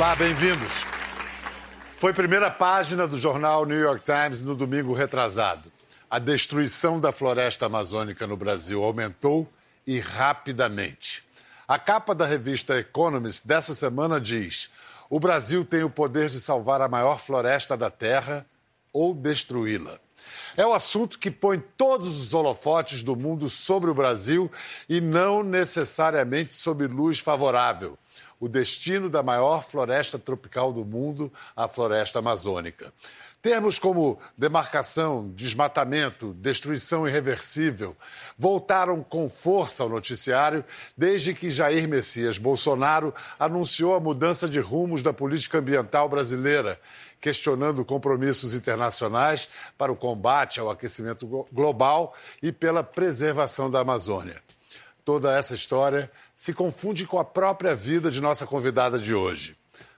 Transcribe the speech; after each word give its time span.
Olá, 0.00 0.16
bem-vindos. 0.16 0.86
Foi 1.98 2.14
primeira 2.14 2.50
página 2.50 3.06
do 3.06 3.18
jornal 3.18 3.66
New 3.66 3.78
York 3.78 4.02
Times 4.02 4.40
no 4.40 4.56
domingo 4.56 4.94
retrasado. 4.94 5.70
A 6.08 6.18
destruição 6.18 6.98
da 6.98 7.12
floresta 7.12 7.66
amazônica 7.66 8.26
no 8.26 8.34
Brasil 8.34 8.82
aumentou 8.82 9.46
e 9.86 10.00
rapidamente. 10.00 11.22
A 11.68 11.78
capa 11.78 12.14
da 12.14 12.24
revista 12.24 12.78
Economist 12.78 13.46
dessa 13.46 13.74
semana 13.74 14.18
diz: 14.18 14.70
o 15.10 15.20
Brasil 15.20 15.66
tem 15.66 15.82
o 15.82 15.90
poder 15.90 16.30
de 16.30 16.40
salvar 16.40 16.80
a 16.80 16.88
maior 16.88 17.18
floresta 17.18 17.76
da 17.76 17.90
Terra 17.90 18.46
ou 18.94 19.12
destruí-la. 19.12 20.00
É 20.56 20.64
o 20.64 20.72
assunto 20.72 21.18
que 21.18 21.30
põe 21.30 21.62
todos 21.76 22.18
os 22.18 22.32
holofotes 22.32 23.02
do 23.02 23.14
mundo 23.14 23.50
sobre 23.50 23.90
o 23.90 23.94
Brasil 23.94 24.50
e 24.88 24.98
não 24.98 25.42
necessariamente 25.42 26.54
sob 26.54 26.86
luz 26.86 27.18
favorável 27.18 27.98
o 28.40 28.48
destino 28.48 29.10
da 29.10 29.22
maior 29.22 29.62
floresta 29.62 30.18
tropical 30.18 30.72
do 30.72 30.84
mundo, 30.84 31.30
a 31.54 31.68
floresta 31.68 32.18
amazônica. 32.18 32.92
Termos 33.42 33.78
como 33.78 34.18
demarcação, 34.36 35.26
desmatamento, 35.30 36.34
destruição 36.34 37.08
irreversível 37.08 37.96
voltaram 38.38 39.02
com 39.02 39.30
força 39.30 39.82
ao 39.82 39.88
noticiário 39.88 40.62
desde 40.94 41.32
que 41.32 41.48
Jair 41.48 41.88
Messias 41.88 42.36
Bolsonaro 42.36 43.14
anunciou 43.38 43.94
a 43.94 44.00
mudança 44.00 44.46
de 44.46 44.60
rumos 44.60 45.02
da 45.02 45.14
política 45.14 45.56
ambiental 45.56 46.06
brasileira, 46.06 46.78
questionando 47.18 47.82
compromissos 47.82 48.52
internacionais 48.52 49.48
para 49.78 49.90
o 49.90 49.96
combate 49.96 50.60
ao 50.60 50.68
aquecimento 50.68 51.26
global 51.50 52.14
e 52.42 52.52
pela 52.52 52.82
preservação 52.82 53.70
da 53.70 53.80
Amazônia. 53.80 54.49
Toda 55.10 55.36
essa 55.36 55.56
história 55.56 56.08
se 56.36 56.54
confunde 56.54 57.04
com 57.04 57.18
a 57.18 57.24
própria 57.24 57.74
vida 57.74 58.12
de 58.12 58.20
nossa 58.20 58.46
convidada 58.46 58.96
de 58.96 59.12
hoje. 59.12 59.56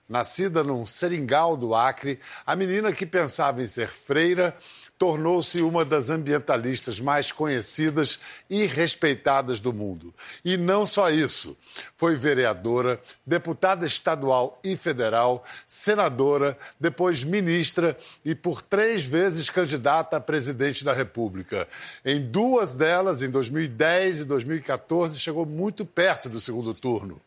Nascida 0.09 0.63
num 0.63 0.87
seringal 0.87 1.55
do 1.55 1.75
Acre, 1.75 2.19
a 2.43 2.55
menina 2.55 2.91
que 2.91 3.05
pensava 3.05 3.61
em 3.61 3.67
ser 3.67 3.89
freira 3.89 4.57
tornou-se 4.97 5.61
uma 5.61 5.83
das 5.83 6.09
ambientalistas 6.09 6.99
mais 6.99 7.31
conhecidas 7.31 8.19
e 8.49 8.65
respeitadas 8.65 9.59
do 9.59 9.73
mundo. 9.73 10.13
E 10.45 10.55
não 10.55 10.85
só 10.85 11.09
isso. 11.09 11.57
Foi 11.97 12.15
vereadora, 12.15 13.01
deputada 13.25 13.85
estadual 13.85 14.59
e 14.63 14.77
federal, 14.77 15.43
senadora, 15.67 16.57
depois 16.79 17.23
ministra 17.23 17.97
e 18.23 18.33
por 18.33 18.61
três 18.61 19.05
vezes 19.05 19.49
candidata 19.49 20.17
a 20.17 20.21
presidente 20.21 20.85
da 20.85 20.93
República. 20.93 21.67
Em 22.05 22.21
duas 22.21 22.75
delas, 22.75 23.21
em 23.21 23.29
2010 23.29 24.21
e 24.21 24.25
2014, 24.25 25.19
chegou 25.19 25.45
muito 25.45 25.85
perto 25.85 26.29
do 26.29 26.39
segundo 26.39 26.73
turno 26.73 27.21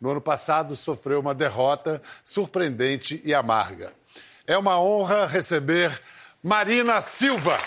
no 0.00 0.10
ano 0.10 0.20
passado 0.20 0.74
sofreu 0.74 1.20
uma 1.20 1.34
derrota 1.34 2.00
surpreendente 2.24 3.20
e 3.22 3.34
amarga. 3.34 3.92
É 4.46 4.56
uma 4.56 4.80
honra 4.80 5.26
receber 5.26 6.00
Marina 6.42 7.02
Silva. 7.02 7.58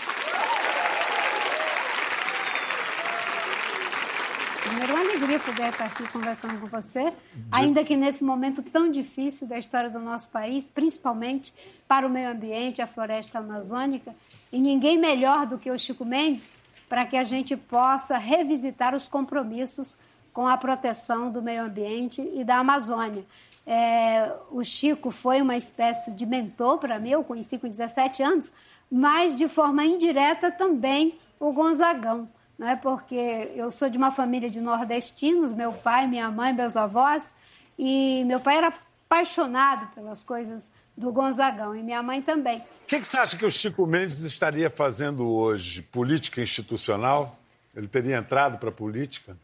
Primeiro, 4.63 4.93
uma 4.95 5.01
alegria 5.03 5.39
poder 5.39 5.69
estar 5.69 5.85
aqui 5.85 6.07
conversando 6.11 6.59
com 6.59 6.65
você, 6.65 7.13
ainda 7.51 7.83
que 7.83 7.95
nesse 7.95 8.23
momento 8.23 8.63
tão 8.63 8.89
difícil 8.89 9.45
da 9.45 9.59
história 9.59 9.91
do 9.91 9.99
nosso 9.99 10.27
país, 10.29 10.71
principalmente 10.71 11.53
para 11.87 12.07
o 12.07 12.09
meio 12.09 12.31
ambiente, 12.31 12.81
a 12.81 12.87
floresta 12.87 13.37
amazônica, 13.37 14.15
e 14.51 14.59
ninguém 14.59 14.97
melhor 14.97 15.45
do 15.45 15.59
que 15.59 15.69
o 15.69 15.77
Chico 15.77 16.03
Mendes 16.03 16.49
para 16.89 17.05
que 17.05 17.15
a 17.15 17.23
gente 17.23 17.55
possa 17.55 18.17
revisitar 18.17 18.95
os 18.95 19.07
compromissos 19.07 19.95
com 20.33 20.47
a 20.47 20.57
proteção 20.57 21.31
do 21.31 21.43
meio 21.43 21.65
ambiente 21.65 22.27
e 22.33 22.43
da 22.43 22.57
Amazônia. 22.57 23.23
É, 23.65 24.29
o 24.51 24.63
Chico 24.63 25.09
foi 25.09 25.41
uma 25.41 25.55
espécie 25.55 26.11
de 26.11 26.25
mentor 26.25 26.77
para 26.79 26.99
mim, 26.99 27.11
eu 27.11 27.23
conheci 27.23 27.57
com 27.57 27.67
17 27.67 28.21
anos, 28.21 28.51
mas 28.95 29.35
de 29.35 29.47
forma 29.47 29.83
indireta 29.83 30.51
também 30.51 31.17
o 31.39 31.51
Gonzagão, 31.51 32.29
né? 32.55 32.75
porque 32.75 33.51
eu 33.55 33.71
sou 33.71 33.89
de 33.89 33.97
uma 33.97 34.11
família 34.11 34.47
de 34.47 34.61
nordestinos, 34.61 35.51
meu 35.51 35.73
pai, 35.73 36.05
minha 36.05 36.29
mãe, 36.29 36.53
meus 36.53 36.77
avós, 36.77 37.33
e 37.75 38.23
meu 38.27 38.39
pai 38.39 38.57
era 38.57 38.67
apaixonado 38.67 39.87
pelas 39.95 40.23
coisas 40.23 40.69
do 40.95 41.11
Gonzagão 41.11 41.75
e 41.75 41.81
minha 41.81 42.03
mãe 42.03 42.21
também. 42.21 42.59
O 42.59 42.85
que, 42.85 42.99
que 42.99 43.07
você 43.07 43.17
acha 43.17 43.35
que 43.35 43.43
o 43.43 43.49
Chico 43.49 43.87
Mendes 43.87 44.19
estaria 44.19 44.69
fazendo 44.69 45.27
hoje? 45.27 45.81
Política 45.81 46.39
institucional? 46.39 47.35
Ele 47.75 47.87
teria 47.87 48.17
entrado 48.17 48.59
para 48.59 48.69
a 48.69 48.71
política? 48.71 49.35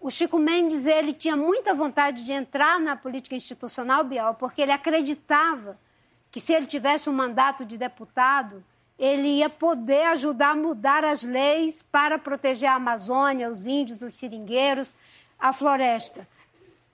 O 0.00 0.08
Chico 0.08 0.38
Mendes 0.38 0.86
ele 0.86 1.12
tinha 1.12 1.36
muita 1.36 1.74
vontade 1.74 2.24
de 2.24 2.30
entrar 2.30 2.78
na 2.78 2.94
política 2.94 3.34
institucional, 3.34 4.04
Bial, 4.04 4.36
porque 4.36 4.62
ele 4.62 4.70
acreditava 4.70 5.76
que 6.30 6.38
se 6.38 6.52
ele 6.52 6.66
tivesse 6.66 7.10
um 7.10 7.12
mandato 7.12 7.64
de 7.64 7.76
deputado, 7.76 8.62
ele 8.98 9.38
ia 9.38 9.50
poder 9.50 10.06
ajudar 10.06 10.50
a 10.50 10.56
mudar 10.56 11.04
as 11.04 11.24
leis 11.24 11.82
para 11.82 12.18
proteger 12.18 12.68
a 12.68 12.74
Amazônia, 12.74 13.50
os 13.50 13.66
índios, 13.66 14.02
os 14.02 14.14
seringueiros, 14.14 14.94
a 15.38 15.52
floresta. 15.52 16.26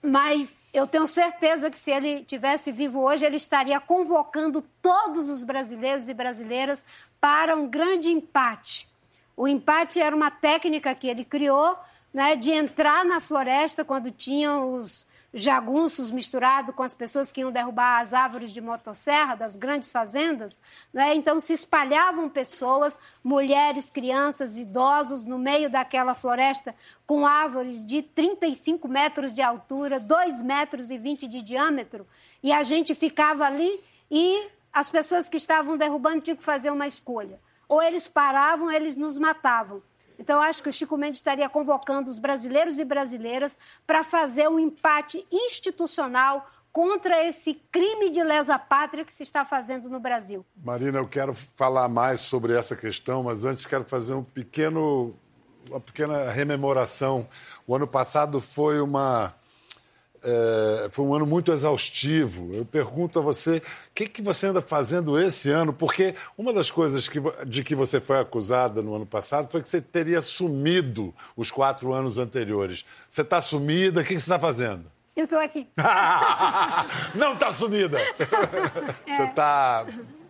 Mas 0.02 0.62
eu 0.72 0.86
tenho 0.86 1.06
certeza 1.06 1.70
que 1.70 1.78
se 1.78 1.90
ele 1.90 2.24
tivesse 2.24 2.72
vivo 2.72 3.00
hoje, 3.00 3.26
ele 3.26 3.36
estaria 3.36 3.78
convocando 3.78 4.64
todos 4.80 5.28
os 5.28 5.42
brasileiros 5.42 6.08
e 6.08 6.14
brasileiras 6.14 6.84
para 7.20 7.54
um 7.54 7.68
grande 7.68 8.08
empate. 8.08 8.88
O 9.36 9.46
empate 9.46 10.00
era 10.00 10.16
uma 10.16 10.30
técnica 10.30 10.94
que 10.94 11.06
ele 11.06 11.24
criou 11.24 11.76
né, 12.12 12.34
de 12.34 12.50
entrar 12.50 13.04
na 13.04 13.20
floresta 13.20 13.84
quando 13.84 14.10
tinham 14.10 14.74
os 14.74 15.06
jagunços 15.32 16.10
misturados 16.10 16.74
com 16.74 16.82
as 16.82 16.94
pessoas 16.94 17.30
que 17.30 17.40
iam 17.40 17.52
derrubar 17.52 18.00
as 18.00 18.12
árvores 18.12 18.52
de 18.52 18.60
motosserra 18.60 19.36
das 19.36 19.56
grandes 19.56 19.90
fazendas. 19.92 20.60
Né? 20.92 21.14
Então 21.14 21.40
se 21.40 21.52
espalhavam 21.52 22.28
pessoas, 22.28 22.98
mulheres, 23.22 23.90
crianças, 23.90 24.56
idosos, 24.56 25.24
no 25.24 25.38
meio 25.38 25.70
daquela 25.70 26.14
floresta 26.14 26.74
com 27.06 27.26
árvores 27.26 27.84
de 27.84 28.02
35 28.02 28.86
metros 28.88 29.32
de 29.32 29.42
altura, 29.42 29.98
2 29.98 30.42
metros 30.42 30.90
e 30.90 30.98
20 30.98 31.26
de 31.26 31.42
diâmetro, 31.42 32.06
e 32.42 32.52
a 32.52 32.62
gente 32.62 32.94
ficava 32.94 33.44
ali 33.44 33.82
e 34.10 34.48
as 34.72 34.90
pessoas 34.90 35.28
que 35.28 35.36
estavam 35.36 35.76
derrubando 35.76 36.20
tinham 36.20 36.36
que 36.36 36.42
fazer 36.42 36.70
uma 36.70 36.86
escolha. 36.86 37.40
Ou 37.68 37.82
eles 37.82 38.08
paravam, 38.08 38.66
ou 38.66 38.72
eles 38.72 38.96
nos 38.96 39.18
matavam. 39.18 39.82
Então, 40.20 40.38
acho 40.42 40.62
que 40.62 40.68
o 40.68 40.72
Chico 40.72 40.98
Mendes 40.98 41.18
estaria 41.18 41.48
convocando 41.48 42.10
os 42.10 42.18
brasileiros 42.18 42.78
e 42.78 42.84
brasileiras 42.84 43.58
para 43.86 44.04
fazer 44.04 44.50
um 44.50 44.58
empate 44.58 45.26
institucional 45.32 46.46
contra 46.70 47.26
esse 47.26 47.54
crime 47.72 48.10
de 48.10 48.22
lesa 48.22 48.58
pátria 48.58 49.02
que 49.02 49.14
se 49.14 49.22
está 49.22 49.46
fazendo 49.46 49.88
no 49.88 49.98
Brasil. 49.98 50.44
Marina, 50.62 50.98
eu 50.98 51.08
quero 51.08 51.32
falar 51.56 51.88
mais 51.88 52.20
sobre 52.20 52.52
essa 52.52 52.76
questão, 52.76 53.22
mas 53.22 53.46
antes 53.46 53.64
quero 53.64 53.84
fazer 53.84 54.12
um 54.12 54.22
pequeno, 54.22 55.14
uma 55.70 55.80
pequena 55.80 56.30
rememoração. 56.30 57.26
O 57.66 57.74
ano 57.74 57.86
passado 57.86 58.42
foi 58.42 58.78
uma 58.78 59.34
é, 60.22 60.88
foi 60.90 61.04
um 61.04 61.14
ano 61.14 61.26
muito 61.26 61.52
exaustivo. 61.52 62.52
Eu 62.54 62.64
pergunto 62.64 63.18
a 63.18 63.22
você, 63.22 63.58
o 63.58 63.62
que, 63.94 64.06
que 64.06 64.22
você 64.22 64.46
anda 64.46 64.60
fazendo 64.60 65.18
esse 65.18 65.50
ano? 65.50 65.72
Porque 65.72 66.14
uma 66.36 66.52
das 66.52 66.70
coisas 66.70 67.08
que, 67.08 67.20
de 67.46 67.64
que 67.64 67.74
você 67.74 68.00
foi 68.00 68.18
acusada 68.18 68.82
no 68.82 68.94
ano 68.94 69.06
passado 69.06 69.50
foi 69.50 69.62
que 69.62 69.68
você 69.68 69.80
teria 69.80 70.20
sumido 70.20 71.14
os 71.36 71.50
quatro 71.50 71.92
anos 71.92 72.18
anteriores. 72.18 72.84
Você 73.08 73.22
está 73.22 73.40
sumida? 73.40 74.00
O 74.00 74.04
que, 74.04 74.14
que 74.14 74.20
você 74.20 74.24
está 74.24 74.38
fazendo? 74.38 74.84
Eu 75.16 75.24
estou 75.24 75.38
aqui. 75.38 75.68
Não 77.14 77.34
está 77.34 77.50
sumida! 77.50 77.98
É. 78.00 79.16
Você 79.16 79.22
está... 79.24 79.86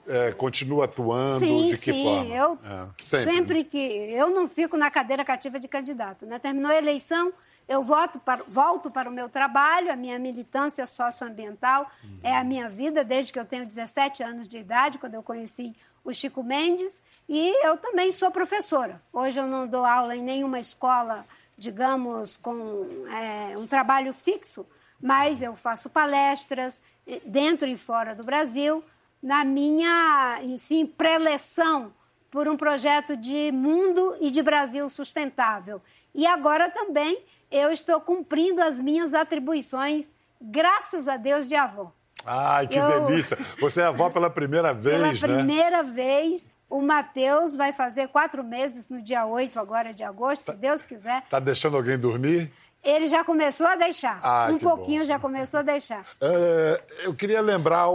É, 0.08 0.32
continua 0.32 0.86
atuando 0.86 1.38
sim, 1.38 1.68
de 1.68 1.78
que 1.78 1.92
sim. 1.92 2.02
forma? 2.02 2.34
Eu, 2.34 2.58
é, 2.64 2.86
sempre. 2.98 3.32
sempre 3.32 3.64
que 3.64 3.78
eu 3.78 4.28
não 4.30 4.48
fico 4.48 4.76
na 4.76 4.90
cadeira 4.90 5.24
cativa 5.24 5.60
de 5.60 5.68
candidato, 5.68 6.26
né? 6.26 6.40
Terminou 6.40 6.72
a 6.72 6.76
eleição, 6.76 7.32
eu 7.70 7.86
para, 8.24 8.42
volto 8.48 8.90
para 8.90 9.08
o 9.08 9.12
meu 9.12 9.28
trabalho, 9.28 9.92
a 9.92 9.96
minha 9.96 10.18
militância 10.18 10.84
socioambiental 10.84 11.88
uhum. 12.02 12.18
é 12.20 12.36
a 12.36 12.42
minha 12.42 12.68
vida 12.68 13.04
desde 13.04 13.32
que 13.32 13.38
eu 13.38 13.44
tenho 13.44 13.64
17 13.64 14.24
anos 14.24 14.48
de 14.48 14.58
idade, 14.58 14.98
quando 14.98 15.14
eu 15.14 15.22
conheci 15.22 15.76
o 16.02 16.12
Chico 16.12 16.42
Mendes, 16.42 17.00
e 17.28 17.64
eu 17.64 17.76
também 17.76 18.10
sou 18.10 18.28
professora. 18.32 19.00
Hoje 19.12 19.38
eu 19.38 19.46
não 19.46 19.68
dou 19.68 19.84
aula 19.84 20.16
em 20.16 20.22
nenhuma 20.22 20.58
escola, 20.58 21.24
digamos, 21.56 22.36
com 22.36 23.06
é, 23.08 23.56
um 23.56 23.68
trabalho 23.68 24.12
fixo, 24.12 24.66
mas 25.00 25.40
eu 25.40 25.54
faço 25.54 25.88
palestras 25.88 26.82
dentro 27.24 27.68
e 27.68 27.76
fora 27.76 28.16
do 28.16 28.24
Brasil, 28.24 28.82
na 29.22 29.44
minha, 29.44 30.40
enfim, 30.42 30.86
preleção 30.86 31.92
por 32.32 32.48
um 32.48 32.56
projeto 32.56 33.16
de 33.16 33.52
mundo 33.52 34.16
e 34.20 34.28
de 34.28 34.42
Brasil 34.42 34.88
sustentável. 34.88 35.80
E 36.12 36.26
agora 36.26 36.68
também 36.68 37.22
eu 37.50 37.70
estou 37.70 38.00
cumprindo 38.00 38.62
as 38.62 38.80
minhas 38.80 39.14
atribuições, 39.14 40.14
graças 40.40 41.08
a 41.08 41.16
Deus, 41.16 41.46
de 41.46 41.54
avó. 41.54 41.92
Ai, 42.24 42.66
que 42.66 42.76
eu... 42.76 43.06
delícia! 43.06 43.36
Você 43.60 43.80
é 43.80 43.84
avó 43.84 44.10
pela 44.10 44.30
primeira 44.30 44.72
vez, 44.74 44.96
pela 44.96 45.12
né? 45.12 45.18
Pela 45.18 45.34
primeira 45.34 45.82
vez. 45.82 46.48
O 46.68 46.80
Matheus 46.80 47.56
vai 47.56 47.72
fazer 47.72 48.06
quatro 48.08 48.44
meses 48.44 48.88
no 48.88 49.02
dia 49.02 49.26
8 49.26 49.58
agora 49.58 49.92
de 49.92 50.04
agosto, 50.04 50.44
tá... 50.44 50.52
se 50.52 50.58
Deus 50.58 50.86
quiser. 50.86 51.24
Tá 51.28 51.40
deixando 51.40 51.76
alguém 51.76 51.98
dormir? 51.98 52.52
Ele 52.82 53.08
já 53.08 53.24
começou 53.24 53.66
a 53.66 53.74
deixar. 53.74 54.20
Ah, 54.22 54.48
um 54.50 54.56
pouquinho 54.56 55.00
bom. 55.00 55.04
já 55.04 55.18
começou 55.18 55.60
a 55.60 55.62
deixar. 55.62 56.04
É, 56.22 56.82
eu 57.02 57.14
queria 57.14 57.40
lembrar, 57.40 57.86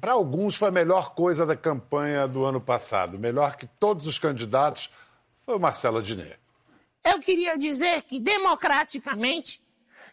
para 0.00 0.12
alguns 0.12 0.56
foi 0.56 0.68
a 0.68 0.72
melhor 0.72 1.14
coisa 1.14 1.44
da 1.44 1.54
campanha 1.54 2.26
do 2.26 2.44
ano 2.44 2.60
passado. 2.60 3.18
Melhor 3.18 3.56
que 3.56 3.66
todos 3.66 4.06
os 4.06 4.18
candidatos 4.18 4.90
foi 5.44 5.56
o 5.56 5.60
Marcelo 5.60 6.00
Diné. 6.00 6.36
Eu 7.08 7.20
queria 7.20 7.56
dizer 7.56 8.02
que, 8.02 8.18
democraticamente, 8.18 9.62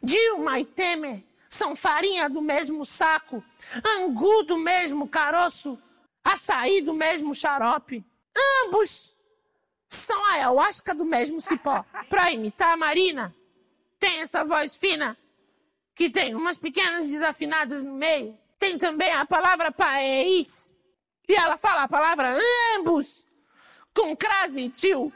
Dilma 0.01 0.60
e 0.60 0.66
Temer 0.66 1.24
são 1.50 1.75
farinha 1.75 2.30
do 2.30 2.40
mesmo 2.40 2.86
saco, 2.86 3.44
angu 3.84 4.44
do 4.44 4.60
mesmo 4.60 5.07
caroço, 5.07 5.80
açaí 6.24 6.81
do 6.81 6.94
mesmo 6.94 7.34
xarope. 7.34 8.06
Ambos 8.63 9.16
são 9.88 10.24
a 10.25 10.34
ayahuasca 10.34 10.94
do 10.94 11.04
mesmo 11.04 11.42
cipó. 11.42 11.84
Pra 12.10 12.31
imitar 12.31 12.74
a 12.74 12.78
Marina, 12.78 13.34
tem 14.00 14.22
essa 14.22 14.44
voz 14.44 14.75
fina, 14.75 15.18
que 15.96 16.12
tem 16.12 16.36
umas 16.36 16.57
pequenas 16.60 17.07
desafinadas 17.07 17.84
no 17.84 17.94
meio. 17.94 18.38
Tem 18.60 18.78
também 18.78 19.12
a 19.12 19.25
palavra 19.25 19.72
país, 19.72 20.75
e 21.28 21.34
ela 21.34 21.57
fala 21.57 21.84
a 21.84 21.88
palavra 21.88 22.38
ambos, 22.78 23.25
com 23.96 24.16
crase 24.16 24.69
tio. 24.69 25.12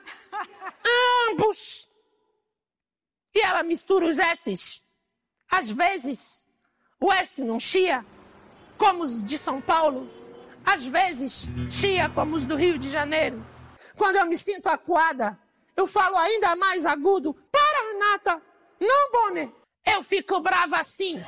Ambos! 1.32 1.90
E 3.34 3.40
ela 3.40 3.64
mistura 3.64 4.06
os 4.06 4.18
S's. 4.18 4.84
Às 5.50 5.70
vezes, 5.70 6.46
o 7.00 7.12
S 7.12 7.42
não 7.44 7.60
chia, 7.60 8.06
como 8.78 9.04
os 9.04 9.24
de 9.24 9.38
São 9.38 9.62
Paulo. 9.62 10.10
Às 10.66 10.86
vezes, 10.86 11.48
chia 11.72 12.10
como 12.10 12.36
os 12.36 12.46
do 12.46 12.56
Rio 12.56 12.78
de 12.78 12.90
Janeiro. 12.90 13.46
Quando 13.96 14.18
eu 14.18 14.26
me 14.26 14.38
sinto 14.38 14.68
acuada, 14.68 15.40
eu 15.76 15.88
falo 15.88 16.18
ainda 16.18 16.56
mais 16.56 16.86
agudo. 16.86 17.34
Para, 17.52 17.92
Renata! 17.92 18.42
Não, 18.80 19.12
Bonner! 19.12 19.52
Eu 19.86 20.04
fico 20.04 20.40
brava 20.42 20.78
assim. 20.80 21.24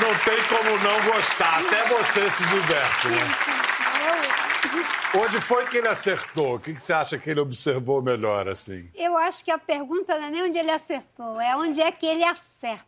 Não 0.00 0.18
tem 0.24 0.42
como 0.44 0.78
não 0.78 1.12
gostar, 1.12 1.58
até 1.60 1.84
você 1.84 2.30
se 2.30 2.46
diverte, 2.46 3.08
né? 3.08 4.39
Onde 5.18 5.40
foi 5.40 5.66
que 5.66 5.78
ele 5.78 5.88
acertou? 5.88 6.56
O 6.56 6.60
que 6.60 6.72
você 6.72 6.92
acha 6.92 7.18
que 7.18 7.28
ele 7.28 7.40
observou 7.40 8.00
melhor, 8.00 8.48
assim? 8.48 8.88
Eu 8.94 9.16
acho 9.16 9.44
que 9.44 9.50
a 9.50 9.58
pergunta 9.58 10.16
não 10.18 10.26
é 10.26 10.30
nem 10.30 10.42
onde 10.44 10.58
ele 10.58 10.70
acertou, 10.70 11.40
é 11.40 11.56
onde 11.56 11.80
é 11.80 11.90
que 11.90 12.06
ele 12.06 12.24
acerta. 12.24 12.84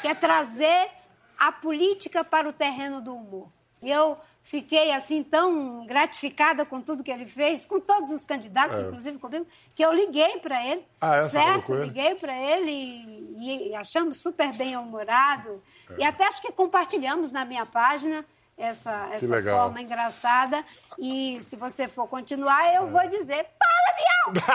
Que 0.00 0.08
é 0.08 0.14
trazer 0.14 0.90
a 1.38 1.50
política 1.50 2.22
para 2.22 2.48
o 2.48 2.52
terreno 2.52 3.00
do 3.00 3.14
humor. 3.14 3.48
E 3.82 3.90
eu 3.90 4.16
fiquei, 4.42 4.92
assim, 4.92 5.22
tão 5.22 5.86
gratificada 5.86 6.64
com 6.64 6.80
tudo 6.80 7.02
que 7.02 7.10
ele 7.10 7.26
fez, 7.26 7.64
com 7.64 7.80
todos 7.80 8.10
os 8.10 8.26
candidatos, 8.26 8.78
inclusive 8.78 9.18
comigo, 9.18 9.46
que 9.74 9.84
eu 9.84 9.92
liguei 9.92 10.38
para 10.38 10.64
ele. 10.64 10.80
É. 10.80 10.84
Ah, 11.00 11.16
é? 11.16 11.28
Certo? 11.28 11.74
Liguei 11.74 12.14
para 12.14 12.36
ele 12.36 12.70
e, 12.70 13.70
e 13.70 13.74
achamos 13.74 14.20
super 14.20 14.52
bem-humorado. 14.52 15.62
E 15.98 16.04
até 16.04 16.26
acho 16.26 16.40
que 16.40 16.52
compartilhamos 16.52 17.32
na 17.32 17.44
minha 17.44 17.66
página 17.66 18.24
essa, 18.56 19.08
essa 19.12 19.26
legal. 19.26 19.64
forma 19.64 19.82
engraçada. 19.82 20.64
E 20.98 21.40
se 21.42 21.56
você 21.56 21.88
for 21.88 22.06
continuar, 22.06 22.72
eu 22.74 22.88
vou 22.88 23.08
dizer: 23.08 23.46
para, 23.58 23.96
Bial! 23.96 24.32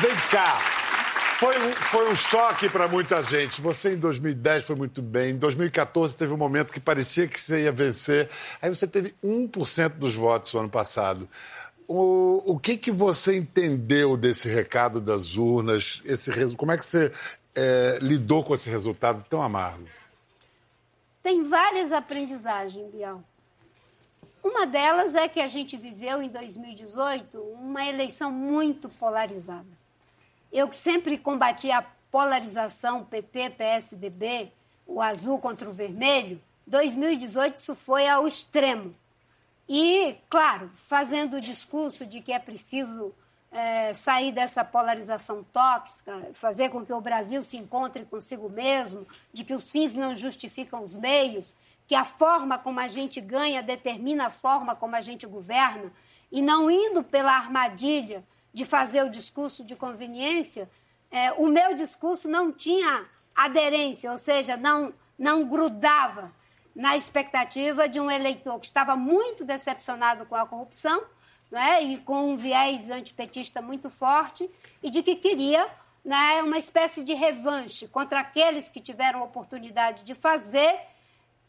Vem 0.00 0.16
cá. 0.30 0.80
Foi 1.40 1.58
um, 1.58 1.72
foi 1.72 2.10
um 2.10 2.14
choque 2.14 2.68
para 2.68 2.86
muita 2.86 3.22
gente. 3.22 3.62
Você 3.62 3.94
em 3.94 3.96
2010 3.96 4.66
foi 4.66 4.76
muito 4.76 5.00
bem. 5.00 5.30
Em 5.30 5.38
2014 5.38 6.14
teve 6.14 6.34
um 6.34 6.36
momento 6.36 6.70
que 6.70 6.78
parecia 6.78 7.26
que 7.26 7.40
você 7.40 7.62
ia 7.62 7.72
vencer. 7.72 8.28
Aí 8.60 8.68
você 8.68 8.86
teve 8.86 9.14
1% 9.24 9.88
dos 9.90 10.14
votos 10.14 10.52
no 10.52 10.60
ano 10.60 10.68
passado. 10.68 11.26
O, 11.88 12.52
o 12.52 12.58
que, 12.58 12.76
que 12.76 12.90
você 12.90 13.36
entendeu 13.36 14.16
desse 14.16 14.48
recado 14.48 15.00
das 15.00 15.36
urnas? 15.36 16.02
Esse, 16.04 16.30
como 16.56 16.72
é 16.72 16.78
que 16.78 16.84
você 16.84 17.10
eh, 17.56 17.98
lidou 18.00 18.44
com 18.44 18.54
esse 18.54 18.70
resultado 18.70 19.24
tão 19.28 19.42
amargo? 19.42 19.86
Tem 21.22 21.42
várias 21.42 21.92
aprendizagens, 21.92 22.90
Bial. 22.90 23.22
Uma 24.42 24.66
delas 24.66 25.14
é 25.14 25.28
que 25.28 25.40
a 25.40 25.48
gente 25.48 25.76
viveu 25.76 26.22
em 26.22 26.28
2018 26.28 27.38
uma 27.38 27.84
eleição 27.84 28.30
muito 28.30 28.88
polarizada. 28.88 29.68
Eu 30.50 30.66
que 30.66 30.76
sempre 30.76 31.18
combati 31.18 31.70
a 31.70 31.82
polarização 32.10 33.04
PT, 33.04 33.50
PSDB, 33.50 34.50
o 34.86 35.00
azul 35.00 35.38
contra 35.38 35.68
o 35.68 35.72
vermelho, 35.72 36.40
2018 36.66 37.58
isso 37.58 37.74
foi 37.74 38.08
ao 38.08 38.26
extremo. 38.26 38.94
E, 39.68 40.16
claro, 40.28 40.70
fazendo 40.74 41.36
o 41.36 41.40
discurso 41.40 42.04
de 42.06 42.20
que 42.20 42.32
é 42.32 42.38
preciso 42.38 43.14
eh, 43.52 43.92
sair 43.94 44.32
dessa 44.32 44.64
polarização 44.64 45.42
tóxica, 45.42 46.30
fazer 46.32 46.70
com 46.70 46.84
que 46.84 46.92
o 46.92 47.00
Brasil 47.00 47.42
se 47.42 47.56
encontre 47.56 48.04
consigo 48.04 48.48
mesmo, 48.48 49.06
de 49.32 49.44
que 49.44 49.54
os 49.54 49.70
fins 49.70 49.94
não 49.94 50.14
justificam 50.14 50.82
os 50.82 50.94
meios, 50.94 51.54
que 51.86 51.94
a 51.94 52.04
forma 52.04 52.58
como 52.58 52.78
a 52.78 52.86
gente 52.86 53.20
ganha 53.20 53.62
determina 53.62 54.26
a 54.26 54.30
forma 54.30 54.76
como 54.76 54.94
a 54.94 55.00
gente 55.00 55.26
governa, 55.26 55.92
e 56.30 56.40
não 56.40 56.70
indo 56.70 57.02
pela 57.02 57.32
armadilha 57.32 58.24
de 58.52 58.64
fazer 58.64 59.04
o 59.04 59.10
discurso 59.10 59.64
de 59.64 59.74
conveniência, 59.74 60.70
eh, 61.10 61.32
o 61.32 61.48
meu 61.48 61.74
discurso 61.74 62.28
não 62.28 62.52
tinha 62.52 63.04
aderência, 63.34 64.12
ou 64.12 64.18
seja, 64.18 64.56
não, 64.56 64.94
não 65.18 65.44
grudava 65.44 66.32
na 66.74 66.96
expectativa 66.96 67.88
de 67.88 67.98
um 67.98 68.08
eleitor 68.08 68.60
que 68.60 68.66
estava 68.66 68.94
muito 68.94 69.44
decepcionado 69.44 70.24
com 70.26 70.36
a 70.36 70.46
corrupção 70.46 71.02
né, 71.50 71.82
e 71.82 71.98
com 71.98 72.32
um 72.32 72.36
viés 72.36 72.90
antipetista 72.90 73.60
muito 73.60 73.90
forte 73.90 74.48
e 74.82 74.90
de 74.90 75.02
que 75.02 75.16
queria 75.16 75.68
né, 76.04 76.42
uma 76.42 76.58
espécie 76.58 77.02
de 77.02 77.12
revanche 77.12 77.88
contra 77.88 78.20
aqueles 78.20 78.70
que 78.70 78.80
tiveram 78.80 79.22
oportunidade 79.22 80.04
de 80.04 80.14
fazer 80.14 80.80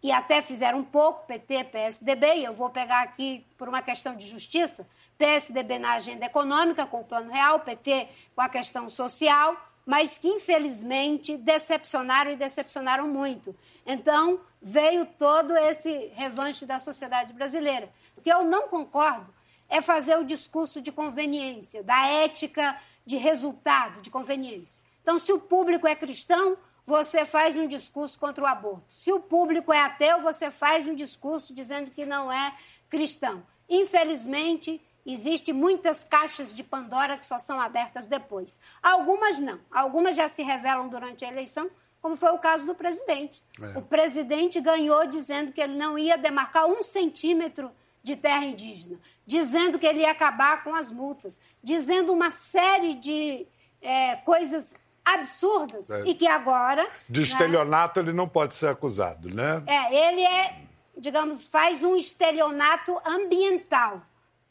e 0.03 0.11
até 0.11 0.41
fizeram 0.41 0.79
um 0.79 0.83
pouco, 0.83 1.27
PT, 1.27 1.65
PSDB, 1.65 2.37
e 2.37 2.43
eu 2.43 2.53
vou 2.53 2.71
pegar 2.71 3.01
aqui 3.01 3.45
por 3.55 3.69
uma 3.69 3.83
questão 3.83 4.15
de 4.15 4.27
justiça, 4.27 4.87
PSDB 5.17 5.77
na 5.77 5.93
agenda 5.93 6.25
econômica, 6.25 6.87
com 6.87 7.01
o 7.01 7.03
Plano 7.03 7.31
Real, 7.31 7.59
PT 7.59 8.09
com 8.35 8.41
a 8.41 8.49
questão 8.49 8.89
social, 8.89 9.55
mas 9.85 10.17
que 10.17 10.27
infelizmente 10.27 11.37
decepcionaram 11.37 12.31
e 12.31 12.35
decepcionaram 12.35 13.07
muito. 13.07 13.55
Então, 13.85 14.39
veio 14.59 15.05
todo 15.05 15.55
esse 15.55 16.11
revanche 16.15 16.65
da 16.65 16.79
sociedade 16.79 17.33
brasileira. 17.33 17.87
O 18.17 18.21
que 18.21 18.31
eu 18.31 18.43
não 18.43 18.67
concordo 18.67 19.31
é 19.71 19.81
fazer 19.81 20.19
o 20.19 20.25
discurso 20.25 20.81
de 20.81 20.91
conveniência, 20.91 21.81
da 21.81 22.05
ética 22.05 22.77
de 23.05 23.15
resultado, 23.15 24.01
de 24.01 24.11
conveniência. 24.11 24.83
Então, 25.01 25.17
se 25.17 25.31
o 25.31 25.39
público 25.39 25.87
é 25.87 25.95
cristão, 25.95 26.57
você 26.85 27.25
faz 27.25 27.55
um 27.55 27.65
discurso 27.65 28.19
contra 28.19 28.43
o 28.43 28.47
aborto. 28.47 28.83
Se 28.89 29.11
o 29.13 29.19
público 29.19 29.71
é 29.71 29.79
ateu, 29.79 30.21
você 30.21 30.51
faz 30.51 30.85
um 30.85 30.93
discurso 30.93 31.53
dizendo 31.53 31.89
que 31.89 32.05
não 32.05 32.29
é 32.29 32.53
cristão. 32.89 33.43
Infelizmente, 33.69 34.81
existem 35.05 35.53
muitas 35.53 36.03
caixas 36.03 36.53
de 36.53 36.63
Pandora 36.63 37.17
que 37.17 37.23
só 37.23 37.39
são 37.39 37.59
abertas 37.59 38.07
depois. 38.07 38.59
Algumas 38.83 39.39
não. 39.39 39.59
Algumas 39.71 40.17
já 40.17 40.27
se 40.27 40.43
revelam 40.43 40.89
durante 40.89 41.23
a 41.23 41.29
eleição, 41.29 41.71
como 42.01 42.17
foi 42.17 42.31
o 42.31 42.39
caso 42.39 42.65
do 42.65 42.75
presidente. 42.75 43.41
É. 43.59 43.77
O 43.77 43.81
presidente 43.81 44.59
ganhou 44.59 45.07
dizendo 45.07 45.53
que 45.53 45.61
ele 45.61 45.77
não 45.77 45.97
ia 45.97 46.17
demarcar 46.17 46.65
um 46.65 46.83
centímetro 46.83 47.71
de 48.03 48.15
terra 48.15 48.45
indígena, 48.45 48.97
dizendo 49.25 49.77
que 49.77 49.85
ele 49.85 49.99
ia 49.99 50.11
acabar 50.11 50.63
com 50.63 50.73
as 50.75 50.91
multas, 50.91 51.39
dizendo 51.63 52.11
uma 52.11 52.31
série 52.31 52.95
de 52.95 53.45
eh, 53.81 54.15
coisas 54.25 54.73
absurdas 55.03 55.89
É. 55.89 56.03
e 56.05 56.13
que 56.13 56.27
agora... 56.27 56.87
De 57.09 57.21
né, 57.21 57.27
estelionato 57.27 57.99
ele 57.99 58.13
não 58.13 58.27
pode 58.27 58.55
ser 58.55 58.67
acusado, 58.67 59.29
né? 59.29 59.63
é, 59.67 60.09
ele 60.09 60.21
é, 60.21 60.61
digamos, 60.97 61.47
faz 61.47 61.83
um 61.83 61.95
estelionato 61.95 62.99
ambiental. 63.05 64.01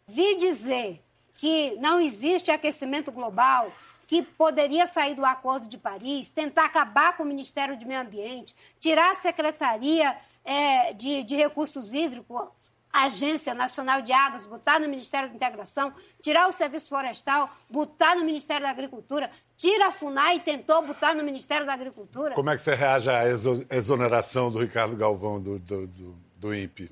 Vi 0.07 0.37
dizer 0.37 1.03
que 1.35 1.77
não 1.81 2.01
existe 2.01 2.51
aquecimento 2.51 3.11
global, 3.11 3.73
que 4.07 4.23
poderia 4.23 4.87
sair 4.89 5.15
do 5.15 5.25
Acordo 5.25 5.69
de 5.69 5.79
Paris, 5.79 6.31
tentar 6.31 6.65
acabar 6.65 7.17
com 7.17 7.23
o 7.23 7.27
Ministério 7.27 7.79
do 7.79 7.87
Meio 7.87 8.01
Ambiente, 8.01 8.57
tirar 8.81 9.13
a 9.13 9.15
Secretaria 9.15 10.17
é, 10.45 10.93
de, 10.93 11.23
de 11.23 11.37
Recursos 11.37 11.95
Hídricos, 11.95 12.73
a 12.93 13.05
Agência 13.05 13.55
Nacional 13.55 14.03
de 14.03 14.13
Águas, 14.13 14.47
botar 14.47 14.81
no 14.81 14.89
Ministério 14.89 15.29
da 15.29 15.35
Integração, 15.35 15.93
tirar 16.21 16.49
o 16.49 16.53
Serviço 16.53 16.89
Florestal, 16.89 17.49
botar 17.69 18.17
no 18.17 18.25
Ministério 18.25 18.65
da 18.67 18.71
Agricultura, 18.71 19.31
tira 19.57 19.87
a 19.89 19.91
FUNAI 19.93 20.37
e 20.37 20.41
tentou 20.41 20.83
botar 20.83 21.15
no 21.15 21.23
Ministério 21.23 21.65
da 21.67 21.73
Agricultura. 21.73 22.35
Como 22.35 22.51
é 22.51 22.57
que 22.57 22.63
você 22.63 22.75
reage 22.75 23.09
à 23.09 23.25
exo- 23.27 23.65
exoneração 23.71 24.51
do 24.51 24.59
Ricardo 24.59 24.97
Galvão 24.97 25.41
do, 25.41 25.59
do, 25.59 25.87
do, 25.87 26.17
do 26.37 26.55
INPE? 26.55 26.91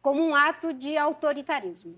como 0.00 0.20
um 0.20 0.34
ato 0.34 0.72
de 0.72 0.96
autoritarismo, 0.98 1.94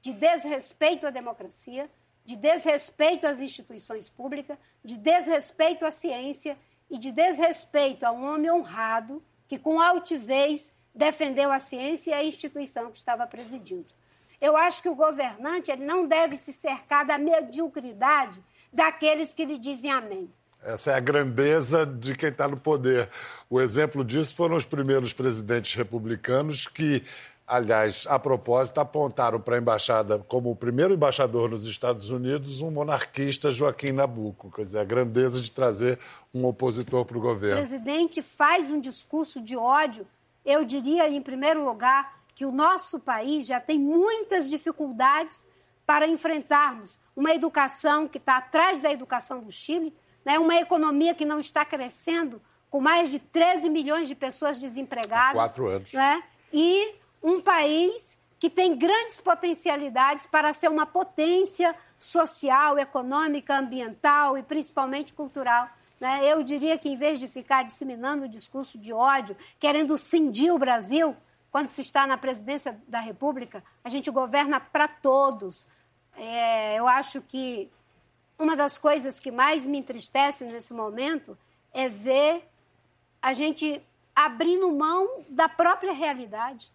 de 0.00 0.12
desrespeito 0.12 1.04
à 1.04 1.10
democracia, 1.10 1.90
de 2.24 2.36
desrespeito 2.36 3.26
às 3.26 3.40
instituições 3.40 4.08
públicas, 4.08 4.56
de 4.84 4.96
desrespeito 4.96 5.84
à 5.84 5.90
ciência 5.90 6.56
e 6.88 6.96
de 6.96 7.10
desrespeito 7.10 8.06
a 8.06 8.12
um 8.12 8.24
homem 8.24 8.50
honrado 8.52 9.20
que, 9.48 9.58
com 9.58 9.80
altivez, 9.80 10.72
defendeu 10.94 11.50
a 11.50 11.58
ciência 11.58 12.10
e 12.10 12.14
a 12.14 12.24
instituição 12.24 12.90
que 12.90 12.98
estava 12.98 13.26
presidindo. 13.26 13.86
Eu 14.40 14.56
acho 14.56 14.82
que 14.82 14.88
o 14.88 14.94
governante 14.94 15.70
ele 15.70 15.84
não 15.84 16.06
deve 16.06 16.36
se 16.36 16.52
cercar 16.52 17.04
da 17.04 17.18
mediocridade 17.18 18.42
daqueles 18.72 19.32
que 19.32 19.44
lhe 19.44 19.58
dizem 19.58 19.90
amém. 19.90 20.30
Essa 20.62 20.92
é 20.92 20.94
a 20.94 21.00
grandeza 21.00 21.84
de 21.84 22.14
quem 22.16 22.30
está 22.30 22.48
no 22.48 22.58
poder. 22.58 23.08
O 23.50 23.60
exemplo 23.60 24.04
disso 24.04 24.34
foram 24.34 24.56
os 24.56 24.64
primeiros 24.64 25.12
presidentes 25.12 25.74
republicanos 25.74 26.66
que, 26.66 27.04
aliás, 27.46 28.06
a 28.08 28.18
propósito, 28.18 28.80
apontaram 28.80 29.38
para 29.38 29.56
a 29.56 29.58
embaixada, 29.58 30.18
como 30.20 30.50
o 30.50 30.56
primeiro 30.56 30.94
embaixador 30.94 31.50
nos 31.50 31.66
Estados 31.66 32.08
Unidos, 32.08 32.62
um 32.62 32.70
monarquista, 32.70 33.50
Joaquim 33.50 33.92
Nabuco. 33.92 34.50
Quer 34.50 34.64
dizer, 34.64 34.78
a 34.78 34.84
grandeza 34.84 35.38
de 35.38 35.50
trazer 35.50 35.98
um 36.32 36.46
opositor 36.46 37.04
para 37.04 37.18
o 37.18 37.20
governo. 37.20 37.56
O 37.56 37.68
presidente 37.68 38.22
faz 38.22 38.70
um 38.70 38.80
discurso 38.80 39.42
de 39.42 39.56
ódio. 39.58 40.06
Eu 40.44 40.64
diria, 40.64 41.08
em 41.08 41.22
primeiro 41.22 41.64
lugar, 41.64 42.20
que 42.34 42.44
o 42.44 42.52
nosso 42.52 42.98
país 43.00 43.46
já 43.46 43.60
tem 43.60 43.78
muitas 43.78 44.48
dificuldades 44.48 45.44
para 45.86 46.06
enfrentarmos 46.06 46.98
uma 47.14 47.32
educação 47.32 48.08
que 48.08 48.18
está 48.18 48.38
atrás 48.38 48.80
da 48.80 48.92
educação 48.92 49.40
do 49.40 49.50
Chile 49.50 49.94
né? 50.24 50.38
uma 50.38 50.56
economia 50.56 51.14
que 51.14 51.24
não 51.24 51.38
está 51.38 51.64
crescendo, 51.64 52.40
com 52.70 52.80
mais 52.80 53.08
de 53.08 53.18
13 53.18 53.68
milhões 53.68 54.08
de 54.08 54.14
pessoas 54.14 54.58
desempregadas. 54.58 55.30
Há 55.30 55.46
quatro 55.46 55.68
anos. 55.68 55.92
Né? 55.92 56.22
E 56.52 56.94
um 57.22 57.40
país 57.40 58.16
que 58.38 58.50
tem 58.50 58.76
grandes 58.76 59.20
potencialidades 59.20 60.26
para 60.26 60.52
ser 60.52 60.68
uma 60.68 60.86
potência 60.86 61.74
social, 61.98 62.78
econômica, 62.78 63.56
ambiental 63.56 64.36
e 64.36 64.42
principalmente 64.42 65.14
cultural. 65.14 65.68
Né? 66.04 66.30
Eu 66.30 66.42
diria 66.42 66.76
que, 66.76 66.90
em 66.90 66.96
vez 66.96 67.18
de 67.18 67.26
ficar 67.26 67.64
disseminando 67.64 68.26
o 68.26 68.28
discurso 68.28 68.76
de 68.76 68.92
ódio, 68.92 69.34
querendo 69.58 69.96
cindir 69.96 70.52
o 70.52 70.58
Brasil, 70.58 71.16
quando 71.50 71.70
se 71.70 71.80
está 71.80 72.06
na 72.06 72.18
presidência 72.18 72.78
da 72.86 73.00
República, 73.00 73.64
a 73.82 73.88
gente 73.88 74.10
governa 74.10 74.60
para 74.60 74.86
todos. 74.86 75.66
É, 76.14 76.78
eu 76.78 76.86
acho 76.86 77.22
que 77.22 77.70
uma 78.38 78.54
das 78.54 78.76
coisas 78.76 79.18
que 79.18 79.30
mais 79.30 79.66
me 79.66 79.78
entristece 79.78 80.44
nesse 80.44 80.74
momento 80.74 81.38
é 81.72 81.88
ver 81.88 82.46
a 83.22 83.32
gente 83.32 83.82
abrindo 84.14 84.70
mão 84.70 85.24
da 85.30 85.48
própria 85.48 85.94
realidade. 85.94 86.70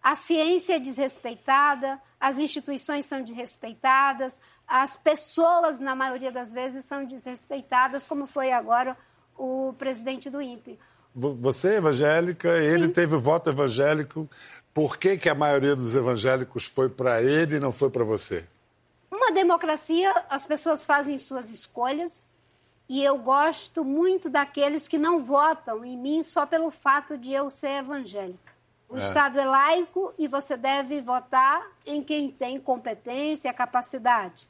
A 0.00 0.14
ciência 0.14 0.76
é 0.76 0.78
desrespeitada, 0.78 2.00
as 2.20 2.38
instituições 2.38 3.04
são 3.04 3.20
desrespeitadas, 3.20 4.40
as 4.70 4.96
pessoas, 4.96 5.80
na 5.80 5.96
maioria 5.96 6.30
das 6.30 6.52
vezes, 6.52 6.84
são 6.84 7.04
desrespeitadas, 7.04 8.06
como 8.06 8.24
foi 8.24 8.52
agora 8.52 8.96
o 9.36 9.74
presidente 9.76 10.30
do 10.30 10.40
INPE. 10.40 10.78
Você 11.12 11.70
é 11.70 11.76
evangélica, 11.78 12.48
Sim. 12.56 12.68
ele 12.68 12.88
teve 12.88 13.16
voto 13.16 13.50
evangélico. 13.50 14.30
Por 14.72 14.96
que, 14.96 15.18
que 15.18 15.28
a 15.28 15.34
maioria 15.34 15.74
dos 15.74 15.96
evangélicos 15.96 16.66
foi 16.66 16.88
para 16.88 17.20
ele 17.20 17.56
e 17.56 17.58
não 17.58 17.72
foi 17.72 17.90
para 17.90 18.04
você? 18.04 18.46
Uma 19.10 19.32
democracia, 19.32 20.14
as 20.30 20.46
pessoas 20.46 20.84
fazem 20.84 21.18
suas 21.18 21.50
escolhas 21.50 22.22
e 22.88 23.02
eu 23.02 23.18
gosto 23.18 23.84
muito 23.84 24.30
daqueles 24.30 24.86
que 24.86 24.98
não 24.98 25.20
votam 25.20 25.84
em 25.84 25.96
mim 25.96 26.22
só 26.22 26.46
pelo 26.46 26.70
fato 26.70 27.18
de 27.18 27.32
eu 27.32 27.50
ser 27.50 27.80
evangélica. 27.80 28.52
O 28.88 28.96
é. 28.96 29.00
Estado 29.00 29.40
é 29.40 29.44
laico 29.44 30.14
e 30.16 30.28
você 30.28 30.56
deve 30.56 31.00
votar 31.00 31.60
em 31.84 32.04
quem 32.04 32.30
tem 32.30 32.60
competência, 32.60 33.52
capacidade. 33.52 34.48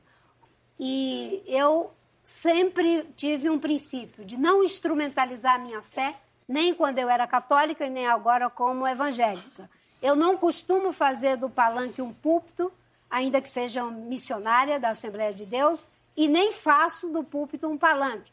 E 0.83 1.43
eu 1.47 1.93
sempre 2.25 3.03
tive 3.15 3.51
um 3.51 3.59
princípio 3.59 4.25
de 4.25 4.39
não 4.39 4.65
instrumentalizar 4.65 5.57
a 5.57 5.59
minha 5.59 5.83
fé, 5.83 6.19
nem 6.49 6.73
quando 6.73 6.99
eu 6.99 7.11
era 7.11 7.27
católica 7.27 7.85
e 7.85 7.91
nem 7.91 8.07
agora 8.07 8.49
como 8.49 8.89
evangélica. 8.89 9.69
Eu 10.01 10.17
não 10.17 10.39
costumo 10.39 10.91
fazer 10.91 11.37
do 11.37 11.51
palanque 11.51 12.01
um 12.01 12.15
púlpito, 12.15 12.73
ainda 13.11 13.43
que 13.43 13.51
seja 13.51 13.85
missionária 13.85 14.81
da 14.81 14.89
Assembleia 14.89 15.35
de 15.35 15.45
Deus, 15.45 15.87
e 16.17 16.27
nem 16.27 16.51
faço 16.51 17.11
do 17.11 17.23
púlpito 17.23 17.69
um 17.69 17.77
palanque. 17.77 18.33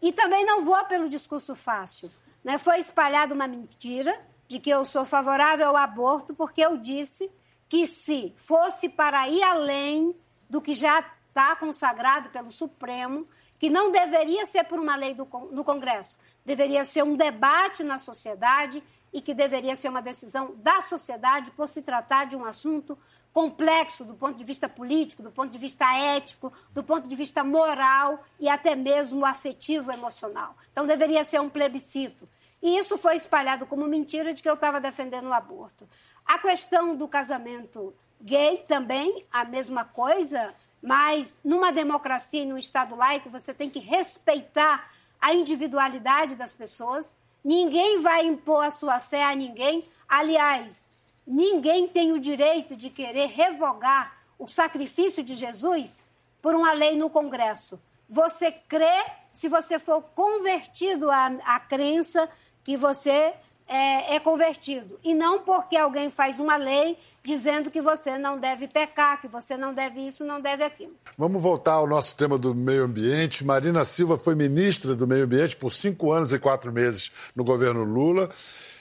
E 0.00 0.12
também 0.12 0.46
não 0.46 0.64
vou 0.64 0.84
pelo 0.84 1.08
discurso 1.08 1.56
fácil. 1.56 2.08
Né? 2.44 2.58
Foi 2.58 2.78
espalhada 2.78 3.34
uma 3.34 3.48
mentira 3.48 4.16
de 4.46 4.60
que 4.60 4.70
eu 4.70 4.84
sou 4.84 5.04
favorável 5.04 5.70
ao 5.70 5.76
aborto, 5.76 6.32
porque 6.32 6.60
eu 6.60 6.76
disse 6.76 7.28
que 7.68 7.88
se 7.88 8.32
fosse 8.36 8.88
para 8.88 9.28
ir 9.28 9.42
além 9.42 10.14
do 10.48 10.60
que 10.60 10.74
já 10.74 11.04
está 11.28 11.54
consagrado 11.56 12.30
pelo 12.30 12.50
Supremo, 12.50 13.26
que 13.58 13.68
não 13.68 13.90
deveria 13.90 14.46
ser 14.46 14.64
por 14.64 14.78
uma 14.78 14.96
lei 14.96 15.14
do, 15.14 15.26
no 15.50 15.64
Congresso, 15.64 16.18
deveria 16.44 16.84
ser 16.84 17.02
um 17.02 17.16
debate 17.16 17.82
na 17.82 17.98
sociedade 17.98 18.82
e 19.12 19.20
que 19.20 19.34
deveria 19.34 19.74
ser 19.74 19.88
uma 19.88 20.02
decisão 20.02 20.54
da 20.56 20.80
sociedade 20.82 21.50
por 21.52 21.68
se 21.68 21.82
tratar 21.82 22.26
de 22.26 22.36
um 22.36 22.44
assunto 22.44 22.96
complexo 23.32 24.04
do 24.04 24.14
ponto 24.14 24.36
de 24.36 24.44
vista 24.44 24.68
político, 24.68 25.22
do 25.22 25.30
ponto 25.30 25.50
de 25.50 25.58
vista 25.58 25.84
ético, 25.96 26.52
do 26.72 26.82
ponto 26.82 27.08
de 27.08 27.14
vista 27.14 27.44
moral 27.44 28.24
e 28.38 28.48
até 28.48 28.74
mesmo 28.74 29.24
afetivo 29.24 29.92
emocional. 29.92 30.56
Então 30.72 30.86
deveria 30.86 31.24
ser 31.24 31.40
um 31.40 31.48
plebiscito. 31.48 32.28
E 32.60 32.76
isso 32.76 32.98
foi 32.98 33.16
espalhado 33.16 33.66
como 33.66 33.86
mentira 33.86 34.34
de 34.34 34.42
que 34.42 34.48
eu 34.48 34.54
estava 34.54 34.80
defendendo 34.80 35.28
o 35.28 35.32
aborto. 35.32 35.88
A 36.26 36.38
questão 36.38 36.96
do 36.96 37.06
casamento 37.06 37.94
gay 38.20 38.64
também, 38.66 39.24
a 39.30 39.44
mesma 39.44 39.84
coisa, 39.84 40.52
mas 40.88 41.38
numa 41.44 41.70
democracia 41.70 42.42
e 42.42 42.46
num 42.46 42.58
Estado 42.58 42.94
laico 42.94 43.30
você 43.30 43.52
tem 43.52 43.68
que 43.68 43.78
respeitar 43.78 44.90
a 45.20 45.34
individualidade 45.34 46.34
das 46.34 46.54
pessoas. 46.54 47.14
Ninguém 47.44 48.00
vai 48.00 48.24
impor 48.24 48.64
a 48.64 48.70
sua 48.70 48.98
fé 48.98 49.24
a 49.24 49.34
ninguém. 49.34 49.88
Aliás, 50.08 50.88
Ninguém 51.30 51.86
tem 51.86 52.10
o 52.12 52.18
direito 52.18 52.74
de 52.74 52.88
querer 52.88 53.26
revogar 53.26 54.16
o 54.38 54.48
sacrifício 54.48 55.22
de 55.22 55.34
Jesus 55.34 56.02
por 56.40 56.54
uma 56.54 56.72
lei 56.72 56.96
no 56.96 57.10
Congresso. 57.10 57.78
Você 58.08 58.50
crê 58.50 59.04
se 59.30 59.46
você 59.46 59.78
for 59.78 60.00
convertido 60.14 61.10
à, 61.10 61.26
à 61.44 61.60
crença 61.60 62.30
que 62.64 62.78
você 62.78 63.34
é, 63.68 64.16
é, 64.16 64.20
convertido. 64.20 64.98
E 65.04 65.14
não 65.14 65.40
porque 65.40 65.76
alguém 65.76 66.10
faz 66.10 66.38
uma 66.38 66.56
lei 66.56 66.96
dizendo 67.22 67.70
que 67.70 67.82
você 67.82 68.16
não 68.16 68.38
deve 68.38 68.66
pecar, 68.66 69.20
que 69.20 69.28
você 69.28 69.56
não 69.56 69.74
deve 69.74 70.00
isso, 70.00 70.24
não 70.24 70.40
deve 70.40 70.64
aquilo. 70.64 70.94
Vamos 71.16 71.42
voltar 71.42 71.74
ao 71.74 71.86
nosso 71.86 72.16
tema 72.16 72.38
do 72.38 72.54
meio 72.54 72.84
ambiente. 72.84 73.44
Marina 73.44 73.84
Silva 73.84 74.16
foi 74.16 74.34
ministra 74.34 74.94
do 74.94 75.06
meio 75.06 75.24
ambiente 75.24 75.54
por 75.54 75.70
cinco 75.70 76.10
anos 76.10 76.32
e 76.32 76.38
quatro 76.38 76.72
meses 76.72 77.12
no 77.36 77.44
governo 77.44 77.84
Lula. 77.84 78.30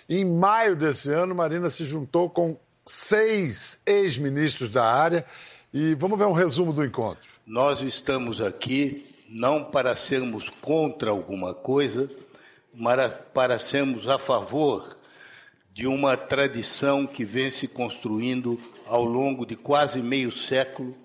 Em 0.09 0.23
maio 0.23 0.75
desse 0.75 1.11
ano, 1.11 1.35
Marina 1.35 1.69
se 1.69 1.83
juntou 1.83 2.29
com 2.29 2.57
seis 2.85 3.81
ex-ministros 3.85 4.69
da 4.69 4.85
área 4.85 5.25
e 5.73 5.93
vamos 5.95 6.17
ver 6.17 6.25
um 6.25 6.31
resumo 6.31 6.71
do 6.71 6.85
encontro. 6.85 7.29
Nós 7.45 7.81
estamos 7.81 8.39
aqui 8.39 9.05
não 9.29 9.63
para 9.63 9.95
sermos 9.95 10.49
contra 10.61 11.11
alguma 11.11 11.53
coisa, 11.53 12.09
para 13.33 13.59
sermos 13.59 14.07
a 14.07 14.19
favor 14.19 14.95
de 15.73 15.85
uma 15.85 16.17
tradição 16.17 17.05
que 17.05 17.23
vem 17.23 17.51
se 17.51 17.67
construindo 17.67 18.59
ao 18.87 19.03
longo 19.03 19.45
de 19.45 19.55
quase 19.55 20.01
meio 20.01 20.31
século 20.31 20.95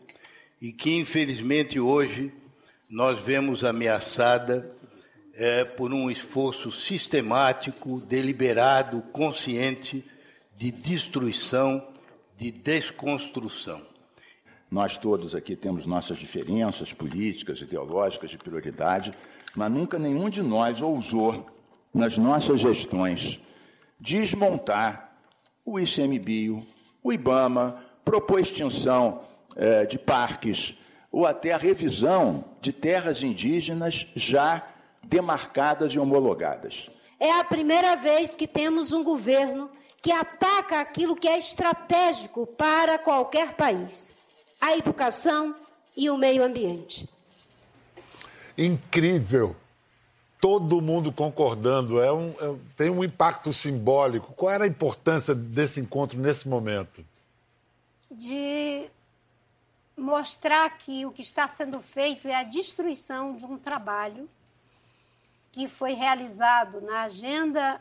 e 0.60 0.72
que, 0.72 0.96
infelizmente, 0.96 1.78
hoje 1.78 2.32
nós 2.88 3.20
vemos 3.20 3.64
ameaçada 3.64 4.64
é, 5.34 5.64
por 5.64 5.92
um 5.92 6.10
esforço 6.10 6.70
sistemático, 6.70 8.00
deliberado, 8.00 9.02
consciente 9.12 10.04
de 10.56 10.70
destruição, 10.70 11.86
de 12.36 12.50
desconstrução. 12.50 13.80
Nós 14.70 14.96
todos 14.96 15.34
aqui 15.34 15.54
temos 15.54 15.84
nossas 15.84 16.16
diferenças 16.18 16.92
políticas, 16.92 17.60
ideológicas, 17.60 18.30
de 18.30 18.38
prioridade, 18.38 19.12
mas 19.54 19.70
nunca 19.70 19.98
nenhum 19.98 20.30
de 20.30 20.40
nós 20.40 20.80
ousou, 20.80 21.46
nas 21.92 22.16
nossas 22.16 22.60
gestões, 22.60 23.40
desmontar 24.00 25.16
o 25.64 25.78
ICMBio, 25.78 26.66
o 27.02 27.12
IBAMA, 27.12 27.82
propor 28.04 28.40
extinção 28.40 29.22
eh, 29.56 29.86
de 29.86 29.98
parques, 29.98 30.74
ou 31.10 31.26
até 31.26 31.52
a 31.52 31.58
revisão 31.58 32.44
de 32.60 32.72
terras 32.72 33.22
indígenas 33.22 34.06
já 34.14 34.62
demarcadas 35.04 35.92
e 35.92 35.98
homologadas. 35.98 36.88
É 37.20 37.38
a 37.38 37.44
primeira 37.44 37.94
vez 37.96 38.34
que 38.34 38.48
temos 38.48 38.92
um 38.92 39.04
governo 39.04 39.70
que 40.00 40.10
ataca 40.10 40.80
aquilo 40.80 41.14
que 41.14 41.28
é 41.28 41.38
estratégico 41.38 42.46
para 42.46 42.98
qualquer 42.98 43.52
país: 43.52 44.12
a 44.60 44.76
educação 44.76 45.54
e 45.96 46.10
o 46.10 46.16
meio 46.16 46.42
ambiente. 46.42 47.08
Incrível! 48.56 49.61
Todo 50.42 50.82
mundo 50.82 51.12
concordando, 51.12 52.00
é 52.02 52.12
um, 52.12 52.30
é, 52.30 52.58
tem 52.76 52.90
um 52.90 53.04
impacto 53.04 53.52
simbólico. 53.52 54.32
Qual 54.32 54.50
era 54.50 54.64
a 54.64 54.66
importância 54.66 55.36
desse 55.36 55.78
encontro 55.78 56.20
nesse 56.20 56.48
momento? 56.48 57.06
De 58.10 58.90
mostrar 59.96 60.68
que 60.78 61.06
o 61.06 61.12
que 61.12 61.22
está 61.22 61.46
sendo 61.46 61.78
feito 61.78 62.26
é 62.26 62.34
a 62.34 62.42
destruição 62.42 63.36
de 63.36 63.44
um 63.44 63.56
trabalho 63.56 64.28
que 65.52 65.68
foi 65.68 65.92
realizado 65.92 66.80
na 66.80 67.02
agenda 67.02 67.80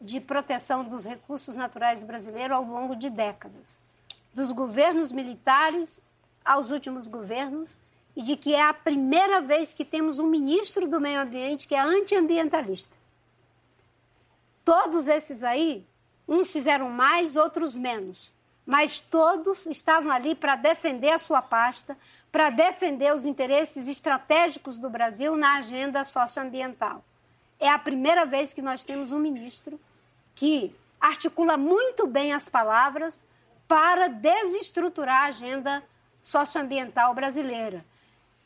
de 0.00 0.18
proteção 0.18 0.82
dos 0.82 1.04
recursos 1.04 1.54
naturais 1.54 2.02
brasileiros 2.02 2.56
ao 2.56 2.64
longo 2.64 2.96
de 2.96 3.08
décadas. 3.08 3.78
dos 4.34 4.50
governos 4.50 5.12
militares 5.12 6.00
aos 6.44 6.70
últimos 6.70 7.06
governos 7.06 7.78
e 8.20 8.22
de 8.22 8.36
que 8.36 8.54
é 8.54 8.60
a 8.62 8.74
primeira 8.74 9.40
vez 9.40 9.72
que 9.72 9.82
temos 9.82 10.18
um 10.18 10.26
ministro 10.26 10.86
do 10.86 11.00
meio 11.00 11.22
ambiente 11.22 11.66
que 11.66 11.74
é 11.74 11.80
antiambientalista. 11.80 12.94
Todos 14.62 15.08
esses 15.08 15.42
aí, 15.42 15.86
uns 16.28 16.52
fizeram 16.52 16.90
mais, 16.90 17.34
outros 17.34 17.74
menos, 17.74 18.34
mas 18.66 19.00
todos 19.00 19.64
estavam 19.64 20.12
ali 20.12 20.34
para 20.34 20.54
defender 20.54 21.12
a 21.12 21.18
sua 21.18 21.40
pasta, 21.40 21.96
para 22.30 22.50
defender 22.50 23.14
os 23.14 23.24
interesses 23.24 23.88
estratégicos 23.88 24.76
do 24.76 24.90
Brasil 24.90 25.34
na 25.34 25.56
agenda 25.56 26.04
socioambiental. 26.04 27.02
É 27.58 27.70
a 27.70 27.78
primeira 27.78 28.26
vez 28.26 28.52
que 28.52 28.60
nós 28.60 28.84
temos 28.84 29.12
um 29.12 29.18
ministro 29.18 29.80
que 30.34 30.76
articula 31.00 31.56
muito 31.56 32.06
bem 32.06 32.34
as 32.34 32.50
palavras 32.50 33.24
para 33.66 34.08
desestruturar 34.08 35.22
a 35.22 35.28
agenda 35.28 35.82
socioambiental 36.20 37.14
brasileira. 37.14 37.82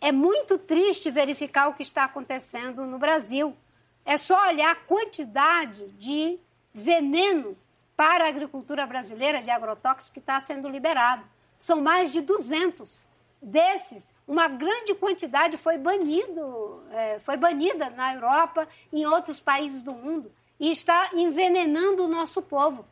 É 0.05 0.13
muito 0.13 0.59
triste 0.59 1.11
verificar 1.11 1.69
o 1.69 1.73
que 1.73 1.83
está 1.83 2.05
acontecendo 2.05 2.85
no 2.85 2.99
Brasil. 2.99 3.57
É 4.05 4.19
só 4.19 4.49
olhar 4.49 4.71
a 4.71 4.75
quantidade 4.75 5.89
de 5.93 6.39
veneno 6.75 7.57
para 7.97 8.27
a 8.27 8.29
agricultura 8.29 8.87
brasileira, 8.87 9.43
de 9.43 9.51
agrotóxicos, 9.51 10.11
que 10.11 10.19
está 10.19 10.39
sendo 10.43 10.69
liberado. 10.69 11.25
São 11.59 11.81
mais 11.81 12.11
de 12.11 12.21
200. 12.21 13.03
Desses, 13.41 14.15
uma 14.29 14.47
grande 14.47 14.95
quantidade 14.95 15.57
foi 15.57 15.79
banido, 15.79 16.83
é, 16.91 17.19
foi 17.19 17.39
banida 17.39 17.89
na 17.89 18.13
Europa 18.13 18.69
e 18.93 19.01
em 19.01 19.07
outros 19.07 19.41
países 19.41 19.83
do 19.83 19.95
mundo 19.95 20.31
e 20.61 20.71
está 20.71 21.13
envenenando 21.15 22.05
o 22.05 22.09
nosso 22.09 22.43
povo. 22.43 22.85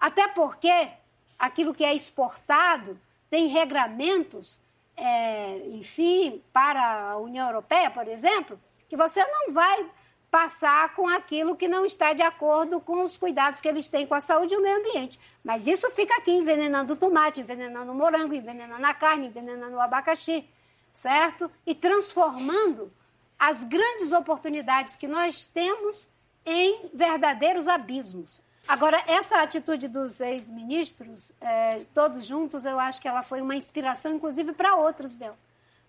Até 0.00 0.26
porque 0.26 0.90
aquilo 1.38 1.72
que 1.72 1.84
é 1.84 1.94
exportado 1.94 3.00
tem 3.30 3.46
regramentos, 3.46 4.58
é, 5.00 5.66
enfim, 5.68 6.42
para 6.52 7.10
a 7.10 7.16
União 7.16 7.46
Europeia, 7.46 7.90
por 7.90 8.06
exemplo, 8.06 8.60
que 8.86 8.96
você 8.96 9.24
não 9.24 9.52
vai 9.52 9.90
passar 10.30 10.94
com 10.94 11.08
aquilo 11.08 11.56
que 11.56 11.66
não 11.66 11.84
está 11.84 12.12
de 12.12 12.22
acordo 12.22 12.80
com 12.80 13.02
os 13.02 13.16
cuidados 13.16 13.60
que 13.60 13.66
eles 13.66 13.88
têm 13.88 14.06
com 14.06 14.14
a 14.14 14.20
saúde 14.20 14.54
e 14.54 14.56
o 14.56 14.62
meio 14.62 14.78
ambiente. 14.78 15.18
Mas 15.42 15.66
isso 15.66 15.90
fica 15.90 16.14
aqui 16.16 16.30
envenenando 16.30 16.92
o 16.92 16.96
tomate, 16.96 17.40
envenenando 17.40 17.90
o 17.90 17.94
morango, 17.94 18.34
envenenando 18.34 18.86
a 18.86 18.94
carne, 18.94 19.26
envenenando 19.26 19.74
o 19.74 19.80
abacaxi, 19.80 20.48
certo? 20.92 21.50
E 21.66 21.74
transformando 21.74 22.92
as 23.38 23.64
grandes 23.64 24.12
oportunidades 24.12 24.96
que 24.96 25.08
nós 25.08 25.46
temos 25.46 26.08
em 26.44 26.90
verdadeiros 26.92 27.66
abismos. 27.66 28.42
Agora, 28.70 29.02
essa 29.08 29.42
atitude 29.42 29.88
dos 29.88 30.20
ex-ministros, 30.20 31.32
é, 31.40 31.80
todos 31.92 32.24
juntos, 32.24 32.64
eu 32.64 32.78
acho 32.78 33.00
que 33.00 33.08
ela 33.08 33.20
foi 33.20 33.40
uma 33.40 33.56
inspiração, 33.56 34.14
inclusive, 34.14 34.52
para 34.52 34.76
outros, 34.76 35.12
Bel. 35.12 35.34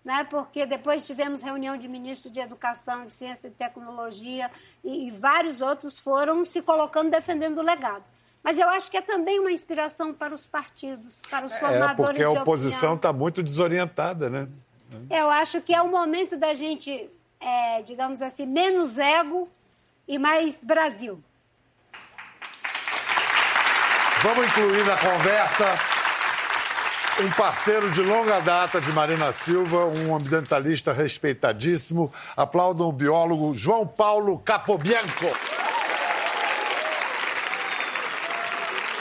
Né? 0.04 0.24
Porque 0.24 0.66
depois 0.66 1.06
tivemos 1.06 1.44
reunião 1.44 1.76
de 1.76 1.86
ministros 1.86 2.32
de 2.32 2.40
Educação, 2.40 3.06
de 3.06 3.14
Ciência 3.14 3.46
e 3.46 3.50
Tecnologia, 3.52 4.50
e, 4.82 5.06
e 5.06 5.10
vários 5.12 5.60
outros 5.60 5.96
foram 5.96 6.44
se 6.44 6.60
colocando 6.60 7.08
defendendo 7.08 7.58
o 7.58 7.62
legado. 7.62 8.02
Mas 8.42 8.58
eu 8.58 8.68
acho 8.68 8.90
que 8.90 8.96
é 8.96 9.00
também 9.00 9.38
uma 9.38 9.52
inspiração 9.52 10.12
para 10.12 10.34
os 10.34 10.44
partidos, 10.44 11.22
para 11.30 11.46
os 11.46 11.56
formadores 11.56 12.20
É, 12.20 12.24
porque 12.24 12.24
a 12.24 12.42
oposição 12.42 12.96
está 12.96 13.12
muito 13.12 13.44
desorientada, 13.44 14.28
né? 14.28 14.48
Eu 15.08 15.30
acho 15.30 15.60
que 15.60 15.72
é 15.72 15.80
o 15.80 15.88
momento 15.88 16.36
da 16.36 16.52
gente, 16.52 17.08
é, 17.38 17.80
digamos 17.82 18.20
assim, 18.20 18.44
menos 18.44 18.98
ego 18.98 19.48
e 20.08 20.18
mais 20.18 20.64
Brasil. 20.64 21.22
Vamos 24.22 24.46
incluir 24.46 24.84
na 24.84 24.96
conversa 24.96 25.64
um 27.20 27.30
parceiro 27.32 27.90
de 27.90 28.00
longa 28.02 28.38
data 28.38 28.80
de 28.80 28.92
Marina 28.92 29.32
Silva, 29.32 29.84
um 29.86 30.14
ambientalista 30.14 30.92
respeitadíssimo. 30.92 32.12
Aplaudam 32.36 32.88
o 32.88 32.92
biólogo 32.92 33.52
João 33.52 33.84
Paulo 33.84 34.38
Capobianco. 34.38 35.26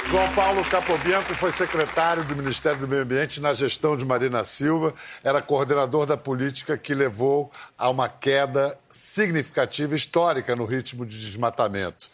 João 0.10 0.28
Paulo 0.34 0.66
Capobianco 0.66 1.36
foi 1.36 1.52
secretário 1.52 2.24
do 2.24 2.36
Ministério 2.36 2.80
do 2.80 2.88
Meio 2.88 3.04
Ambiente 3.04 3.40
na 3.40 3.54
gestão 3.54 3.96
de 3.96 4.04
Marina 4.04 4.44
Silva, 4.44 4.94
era 5.24 5.40
coordenador 5.40 6.08
da 6.08 6.18
política 6.18 6.76
que 6.78 6.96
levou 6.96 7.52
a 7.78 7.90
uma 7.90 8.10
queda 8.10 8.78
significativa 8.90 9.96
histórica 9.96 10.56
no 10.56 10.66
ritmo 10.66 11.06
de 11.06 11.18
desmatamento. 11.18 12.10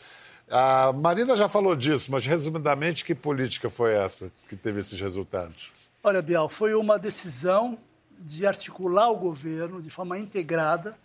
A 0.49 0.93
Marina 0.93 1.35
já 1.35 1.49
falou 1.49 1.75
disso, 1.75 2.11
mas 2.11 2.25
resumidamente, 2.25 3.03
que 3.03 3.13
política 3.13 3.69
foi 3.69 3.93
essa 3.93 4.31
que 4.47 4.55
teve 4.55 4.79
esses 4.79 4.99
resultados? 4.99 5.71
Olha, 6.03 6.21
Bial, 6.21 6.47
foi 6.47 6.73
uma 6.73 6.97
decisão 6.97 7.77
de 8.19 8.47
articular 8.47 9.09
o 9.09 9.17
governo 9.17 9.81
de 9.81 9.89
forma 9.89 10.17
integrada, 10.17 10.97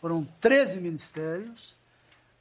foram 0.00 0.26
13 0.40 0.80
ministérios, 0.80 1.76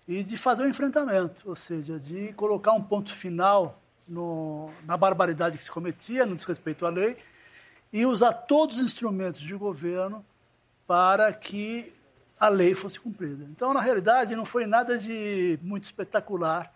e 0.07 0.23
de 0.23 0.37
fazer 0.37 0.63
um 0.63 0.67
enfrentamento, 0.67 1.47
ou 1.47 1.55
seja, 1.55 1.99
de 1.99 2.33
colocar 2.33 2.71
um 2.73 2.81
ponto 2.81 3.13
final 3.13 3.79
no, 4.07 4.71
na 4.83 4.97
barbaridade 4.97 5.55
que 5.55 5.63
se 5.63 5.69
cometia, 5.69 6.25
no 6.25 6.35
desrespeito 6.35 6.83
à 6.83 6.89
lei, 6.89 7.15
e 7.93 8.07
usar 8.07 8.33
todos 8.33 8.77
os 8.77 8.83
instrumentos 8.83 9.39
de 9.39 9.53
governo 9.53 10.25
para 10.87 11.31
que 11.31 11.93
a 12.39 12.47
lei 12.47 12.73
fosse 12.73 12.99
cumprida. 12.99 13.43
Então, 13.51 13.73
na 13.73 13.81
realidade, 13.81 14.35
não 14.35 14.45
foi 14.45 14.65
nada 14.65 14.97
de 14.97 15.59
muito 15.61 15.83
espetacular, 15.83 16.73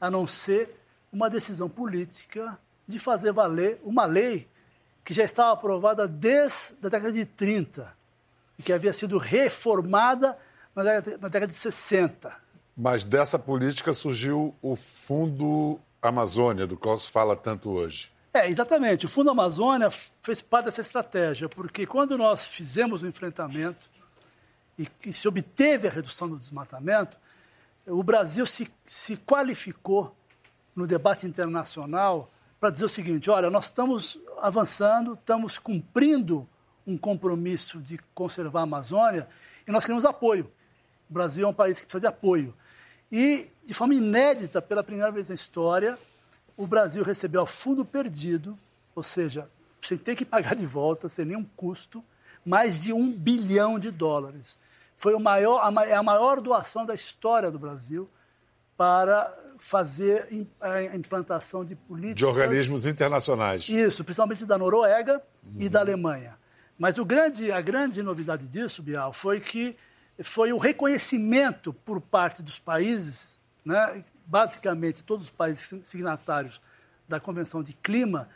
a 0.00 0.10
não 0.10 0.26
ser 0.26 0.80
uma 1.12 1.28
decisão 1.28 1.68
política 1.68 2.58
de 2.88 2.98
fazer 2.98 3.32
valer 3.32 3.80
uma 3.84 4.06
lei 4.06 4.48
que 5.04 5.12
já 5.12 5.24
estava 5.24 5.52
aprovada 5.52 6.08
desde 6.08 6.74
a 6.82 6.88
década 6.88 7.12
de 7.12 7.26
30 7.26 7.92
e 8.58 8.62
que 8.62 8.72
havia 8.72 8.92
sido 8.92 9.18
reformada 9.18 10.36
na 10.74 10.82
década, 10.82 11.18
na 11.20 11.28
década 11.28 11.52
de 11.52 11.58
60. 11.58 12.32
Mas 12.76 13.04
dessa 13.04 13.38
política 13.38 13.92
surgiu 13.92 14.54
o 14.62 14.74
Fundo 14.74 15.78
Amazônia, 16.00 16.66
do 16.66 16.76
qual 16.76 16.98
se 16.98 17.10
fala 17.12 17.36
tanto 17.36 17.70
hoje. 17.70 18.10
É, 18.32 18.48
exatamente. 18.48 19.04
O 19.04 19.08
Fundo 19.08 19.30
Amazônia 19.30 19.88
fez 20.22 20.40
parte 20.40 20.66
dessa 20.66 20.80
estratégia, 20.80 21.48
porque 21.48 21.86
quando 21.86 22.16
nós 22.16 22.46
fizemos 22.46 23.02
o 23.02 23.06
enfrentamento 23.06 23.91
e, 24.78 24.88
e 25.04 25.12
se 25.12 25.26
obteve 25.28 25.88
a 25.88 25.90
redução 25.90 26.28
do 26.28 26.38
desmatamento, 26.38 27.18
o 27.86 28.02
Brasil 28.02 28.46
se, 28.46 28.70
se 28.86 29.16
qualificou 29.16 30.16
no 30.74 30.86
debate 30.86 31.26
internacional 31.26 32.32
para 32.60 32.70
dizer 32.70 32.84
o 32.84 32.88
seguinte: 32.88 33.30
olha, 33.30 33.50
nós 33.50 33.64
estamos 33.64 34.18
avançando, 34.40 35.14
estamos 35.14 35.58
cumprindo 35.58 36.48
um 36.86 36.96
compromisso 36.96 37.78
de 37.80 37.98
conservar 38.14 38.60
a 38.60 38.62
Amazônia 38.64 39.28
e 39.66 39.70
nós 39.70 39.84
queremos 39.84 40.04
apoio. 40.04 40.50
O 41.08 41.12
Brasil 41.12 41.46
é 41.46 41.48
um 41.48 41.54
país 41.54 41.78
que 41.78 41.84
precisa 41.84 42.00
de 42.00 42.06
apoio. 42.06 42.54
E, 43.10 43.50
de 43.64 43.74
forma 43.74 43.94
inédita, 43.94 44.62
pela 44.62 44.82
primeira 44.82 45.12
vez 45.12 45.28
na 45.28 45.34
história, 45.34 45.98
o 46.56 46.66
Brasil 46.66 47.04
recebeu 47.04 47.42
a 47.42 47.46
fundo 47.46 47.84
perdido, 47.84 48.56
ou 48.94 49.02
seja, 49.02 49.48
sem 49.82 49.98
ter 49.98 50.16
que 50.16 50.24
pagar 50.24 50.54
de 50.54 50.64
volta, 50.64 51.08
sem 51.08 51.26
nenhum 51.26 51.44
custo, 51.44 52.02
mais 52.44 52.80
de 52.80 52.92
um 52.92 53.10
bilhão 53.10 53.78
de 53.78 53.90
dólares. 53.90 54.58
Foi 54.96 55.14
o 55.14 55.20
maior, 55.20 55.60
a, 55.60 55.86
é 55.86 55.94
a 55.94 56.02
maior 56.02 56.40
doação 56.40 56.86
da 56.86 56.94
história 56.94 57.50
do 57.50 57.58
Brasil 57.58 58.08
para 58.76 59.36
fazer 59.58 60.46
a 60.60 60.96
implantação 60.96 61.64
de 61.64 61.76
políticas... 61.76 62.16
De 62.16 62.24
organismos 62.24 62.86
internacionais. 62.86 63.68
Isso, 63.68 64.02
principalmente 64.02 64.44
da 64.44 64.58
Noruega 64.58 65.22
uhum. 65.44 65.60
e 65.60 65.68
da 65.68 65.80
Alemanha. 65.80 66.36
Mas 66.78 66.98
o 66.98 67.04
grande, 67.04 67.52
a 67.52 67.60
grande 67.60 68.02
novidade 68.02 68.48
disso, 68.48 68.82
Bial, 68.82 69.12
foi 69.12 69.40
que 69.40 69.76
foi 70.22 70.52
o 70.52 70.58
reconhecimento 70.58 71.72
por 71.72 72.00
parte 72.00 72.42
dos 72.42 72.58
países, 72.58 73.40
né, 73.64 74.04
basicamente 74.26 75.02
todos 75.04 75.26
os 75.26 75.30
países 75.30 75.80
signatários 75.84 76.60
da 77.08 77.20
Convenção 77.20 77.62
de 77.62 77.72
Clima, 77.72 78.28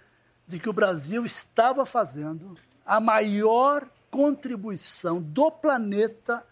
de 0.47 0.59
que 0.61 0.69
o 0.69 0.73
Brasil 0.73 1.25
estava 1.25 1.85
fazendo 1.85 2.57
a 2.85 3.01
maior 3.01 3.89
contribuição 4.11 5.21
do 5.21 5.51
planeta 5.51 6.45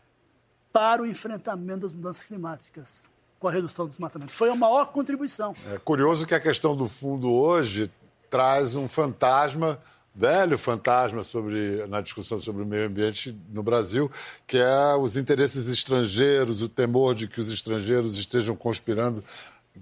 para 0.73 1.03
o 1.03 1.07
enfrentamento 1.07 1.81
das 1.81 1.93
mudanças 1.93 2.25
climáticas, 2.25 3.03
com 3.39 3.49
a 3.49 3.53
redução 3.53 3.85
do 3.85 3.91
desmatamento. 3.91 4.33
Foi 4.33 4.51
a 4.51 4.57
maior 4.57 4.87
contribuição. 4.87 5.55
É 5.73 5.79
curioso 5.79 6.27
que 6.27 6.35
a 6.35 6.41
questão 6.41 6.77
do 6.77 6.87
fundo 6.87 7.33
hoje 7.33 7.91
traz 8.29 8.75
um 8.75 8.89
fantasma 8.89 9.81
velho 10.15 10.57
fantasma 10.57 11.25
sobre, 11.25 11.85
na 11.89 12.01
discussão 12.01 12.39
sobre 12.39 12.63
o 12.63 12.67
meio 12.67 12.87
ambiente 12.87 13.37
no 13.51 13.63
Brasil, 13.63 14.11
que 14.47 14.57
é 14.57 14.95
os 14.95 15.17
interesses 15.17 15.69
estrangeiros, 15.69 16.63
o 16.63 16.69
temor 16.69 17.15
de 17.15 17.27
que 17.27 17.41
os 17.41 17.53
estrangeiros 17.53 18.17
estejam 18.17 18.55
conspirando, 18.55 19.25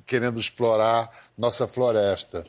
querendo 0.06 0.40
explorar 0.40 1.10
nossa 1.36 1.68
floresta. 1.68 2.46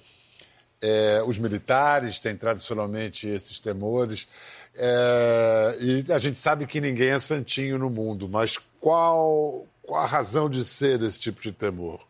É, 0.85 1.23
os 1.25 1.39
militares 1.39 2.19
têm 2.19 2.35
tradicionalmente 2.35 3.25
esses 3.25 3.57
temores. 3.57 4.27
É, 4.75 5.77
e 5.79 6.11
a 6.11 6.19
gente 6.19 6.37
sabe 6.37 6.67
que 6.67 6.81
ninguém 6.81 7.11
é 7.11 7.19
santinho 7.19 7.79
no 7.79 7.89
mundo, 7.89 8.27
mas 8.27 8.57
qual, 8.81 9.65
qual 9.81 10.01
a 10.01 10.05
razão 10.05 10.49
de 10.49 10.65
ser 10.65 10.97
desse 10.97 11.17
tipo 11.17 11.41
de 11.41 11.53
temor? 11.53 12.05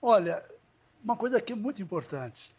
Olha, 0.00 0.42
uma 1.04 1.16
coisa 1.16 1.38
aqui 1.38 1.54
muito 1.54 1.80
importante. 1.80 2.52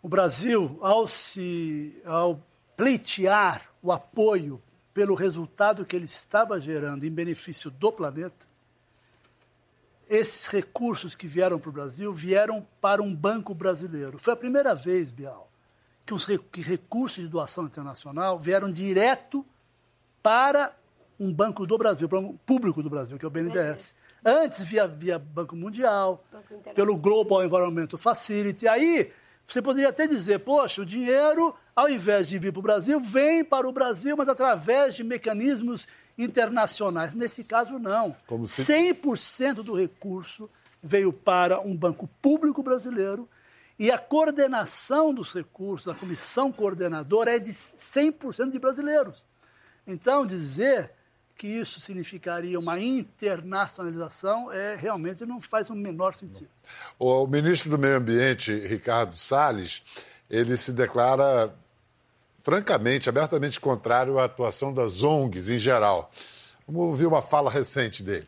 O 0.00 0.08
Brasil, 0.08 0.78
ao, 0.80 1.04
se, 1.06 2.00
ao 2.04 2.40
pleitear 2.76 3.68
o 3.82 3.90
apoio 3.90 4.62
pelo 4.94 5.14
resultado 5.14 5.84
que 5.84 5.96
ele 5.96 6.04
estava 6.04 6.60
gerando 6.60 7.04
em 7.04 7.10
benefício 7.10 7.72
do 7.72 7.90
planeta, 7.90 8.49
esses 10.10 10.46
recursos 10.46 11.14
que 11.14 11.28
vieram 11.28 11.60
para 11.60 11.70
o 11.70 11.72
Brasil 11.72 12.12
vieram 12.12 12.66
para 12.80 13.00
um 13.00 13.14
banco 13.14 13.54
brasileiro. 13.54 14.18
Foi 14.18 14.32
a 14.32 14.36
primeira 14.36 14.74
vez, 14.74 15.12
Bial, 15.12 15.48
que 16.04 16.12
os 16.12 16.24
que 16.24 16.60
recursos 16.60 17.22
de 17.22 17.28
doação 17.28 17.64
internacional 17.64 18.36
vieram 18.36 18.68
direto 18.72 19.46
para 20.20 20.74
um 21.18 21.32
banco 21.32 21.64
do 21.64 21.78
Brasil, 21.78 22.08
para 22.08 22.18
um 22.18 22.36
público 22.38 22.82
do 22.82 22.90
Brasil, 22.90 23.16
que 23.16 23.24
é 23.24 23.28
o 23.28 23.30
BNDES. 23.30 23.94
Antes 24.24 24.64
via, 24.64 24.86
via 24.88 25.16
Banco 25.16 25.54
Mundial, 25.54 26.24
Banco 26.32 26.74
pelo 26.74 26.96
Global 26.96 27.44
Environmental 27.44 27.96
Facility. 27.96 28.66
Aí 28.66 29.12
você 29.46 29.62
poderia 29.62 29.90
até 29.90 30.08
dizer, 30.08 30.40
poxa, 30.40 30.82
o 30.82 30.86
dinheiro, 30.86 31.54
ao 31.74 31.88
invés 31.88 32.28
de 32.28 32.36
vir 32.36 32.52
para 32.52 32.58
o 32.58 32.62
Brasil, 32.62 32.98
vem 32.98 33.44
para 33.44 33.68
o 33.68 33.72
Brasil, 33.72 34.16
mas 34.16 34.28
através 34.28 34.96
de 34.96 35.04
mecanismos 35.04 35.86
internacionais. 36.22 37.14
Nesse 37.14 37.42
caso, 37.42 37.78
não. 37.78 38.14
Como 38.26 38.46
se... 38.46 38.62
100% 38.62 39.62
do 39.62 39.74
recurso 39.74 40.48
veio 40.82 41.12
para 41.12 41.60
um 41.60 41.76
banco 41.76 42.08
público 42.20 42.62
brasileiro 42.62 43.28
e 43.78 43.90
a 43.90 43.96
coordenação 43.96 45.14
dos 45.14 45.32
recursos, 45.32 45.88
a 45.88 45.94
comissão 45.94 46.52
coordenadora 46.52 47.36
é 47.36 47.38
de 47.38 47.52
100% 47.52 48.50
de 48.50 48.58
brasileiros. 48.58 49.24
Então, 49.86 50.26
dizer 50.26 50.92
que 51.34 51.46
isso 51.48 51.80
significaria 51.80 52.58
uma 52.58 52.78
internacionalização 52.78 54.52
é 54.52 54.76
realmente 54.76 55.24
não 55.24 55.40
faz 55.40 55.70
o 55.70 55.74
menor 55.74 56.12
sentido. 56.12 56.50
O 56.98 57.26
ministro 57.26 57.70
do 57.70 57.78
Meio 57.78 57.96
Ambiente, 57.96 58.52
Ricardo 58.54 59.16
Salles, 59.16 59.82
ele 60.28 60.54
se 60.58 60.74
declara 60.74 61.50
francamente, 62.42 63.08
abertamente 63.08 63.60
contrário 63.60 64.18
à 64.18 64.24
atuação 64.24 64.72
das 64.72 65.02
ONGs 65.02 65.50
em 65.50 65.58
geral. 65.58 66.10
Vamos 66.66 66.82
ouvir 66.82 67.06
uma 67.06 67.22
fala 67.22 67.50
recente 67.50 68.02
dele. 68.02 68.26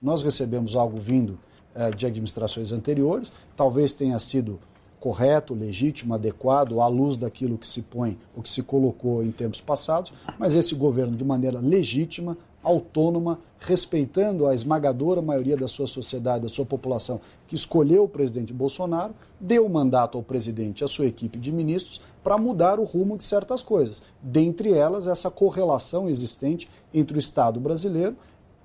Nós 0.00 0.22
recebemos 0.22 0.74
algo 0.74 0.98
vindo 0.98 1.38
eh, 1.74 1.90
de 1.90 2.06
administrações 2.06 2.72
anteriores, 2.72 3.32
talvez 3.56 3.92
tenha 3.92 4.18
sido 4.18 4.58
correto, 4.98 5.52
legítimo, 5.52 6.14
adequado, 6.14 6.80
à 6.80 6.86
luz 6.86 7.16
daquilo 7.16 7.58
que 7.58 7.66
se 7.66 7.82
põe, 7.82 8.16
o 8.36 8.42
que 8.42 8.48
se 8.48 8.62
colocou 8.62 9.22
em 9.24 9.32
tempos 9.32 9.60
passados, 9.60 10.12
mas 10.38 10.54
esse 10.54 10.76
governo, 10.76 11.16
de 11.16 11.24
maneira 11.24 11.58
legítima, 11.58 12.38
autônoma, 12.62 13.40
respeitando 13.58 14.46
a 14.46 14.54
esmagadora 14.54 15.20
maioria 15.20 15.56
da 15.56 15.66
sua 15.66 15.88
sociedade, 15.88 16.44
da 16.44 16.48
sua 16.48 16.64
população, 16.64 17.20
que 17.48 17.54
escolheu 17.56 18.04
o 18.04 18.08
presidente 18.08 18.52
Bolsonaro, 18.52 19.12
deu 19.40 19.68
mandato 19.68 20.16
ao 20.16 20.22
presidente 20.22 20.82
e 20.82 20.84
à 20.84 20.88
sua 20.88 21.06
equipe 21.06 21.38
de 21.38 21.50
ministros 21.50 22.00
para 22.22 22.38
mudar 22.38 22.78
o 22.78 22.84
rumo 22.84 23.16
de 23.16 23.24
certas 23.24 23.62
coisas. 23.62 24.02
Dentre 24.22 24.72
elas, 24.72 25.06
essa 25.06 25.30
correlação 25.30 26.08
existente 26.08 26.68
entre 26.92 27.16
o 27.16 27.20
Estado 27.20 27.58
brasileiro 27.58 28.16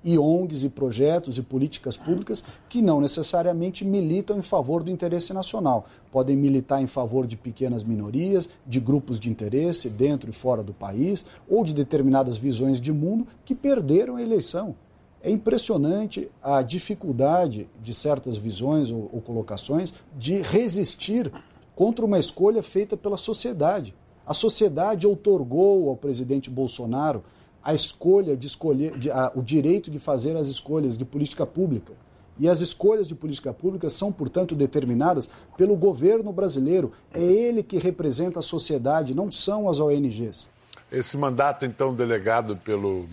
e 0.02 0.18
ONGs 0.18 0.64
e 0.64 0.68
projetos 0.68 1.38
e 1.38 1.42
políticas 1.42 1.96
públicas 1.96 2.44
que 2.68 2.80
não 2.80 3.00
necessariamente 3.00 3.84
militam 3.84 4.38
em 4.38 4.42
favor 4.42 4.82
do 4.82 4.90
interesse 4.90 5.32
nacional. 5.32 5.86
Podem 6.10 6.36
militar 6.36 6.80
em 6.80 6.86
favor 6.86 7.26
de 7.26 7.36
pequenas 7.36 7.82
minorias, 7.82 8.48
de 8.66 8.80
grupos 8.80 9.18
de 9.18 9.28
interesse 9.28 9.88
dentro 9.88 10.30
e 10.30 10.32
fora 10.32 10.62
do 10.62 10.72
país, 10.72 11.26
ou 11.48 11.64
de 11.64 11.74
determinadas 11.74 12.36
visões 12.36 12.80
de 12.80 12.92
mundo 12.92 13.26
que 13.44 13.54
perderam 13.54 14.16
a 14.16 14.22
eleição. 14.22 14.74
É 15.20 15.30
impressionante 15.30 16.30
a 16.40 16.62
dificuldade 16.62 17.68
de 17.82 17.92
certas 17.92 18.36
visões 18.36 18.90
ou, 18.90 19.10
ou 19.12 19.20
colocações 19.20 19.92
de 20.16 20.40
resistir 20.40 21.32
contra 21.78 22.04
uma 22.04 22.18
escolha 22.18 22.60
feita 22.60 22.96
pela 22.96 23.16
sociedade. 23.16 23.94
A 24.26 24.34
sociedade 24.34 25.06
outorgou 25.06 25.88
ao 25.88 25.96
presidente 25.96 26.50
Bolsonaro 26.50 27.22
a 27.62 27.72
escolha 27.72 28.36
de 28.36 28.48
escolher, 28.48 28.98
de, 28.98 29.12
a, 29.12 29.30
o 29.32 29.40
direito 29.40 29.88
de 29.88 30.00
fazer 30.00 30.36
as 30.36 30.48
escolhas 30.48 30.98
de 30.98 31.04
política 31.04 31.46
pública. 31.46 31.92
E 32.36 32.48
as 32.48 32.60
escolhas 32.60 33.06
de 33.06 33.14
política 33.14 33.54
pública 33.54 33.88
são, 33.88 34.10
portanto, 34.10 34.56
determinadas 34.56 35.30
pelo 35.56 35.76
governo 35.76 36.32
brasileiro. 36.32 36.90
É 37.14 37.22
ele 37.22 37.62
que 37.62 37.78
representa 37.78 38.40
a 38.40 38.42
sociedade, 38.42 39.14
não 39.14 39.30
são 39.30 39.68
as 39.68 39.78
ONGs. 39.78 40.48
Esse 40.90 41.16
mandato, 41.16 41.64
então, 41.64 41.94
delegado 41.94 42.56
pelo, 42.56 43.06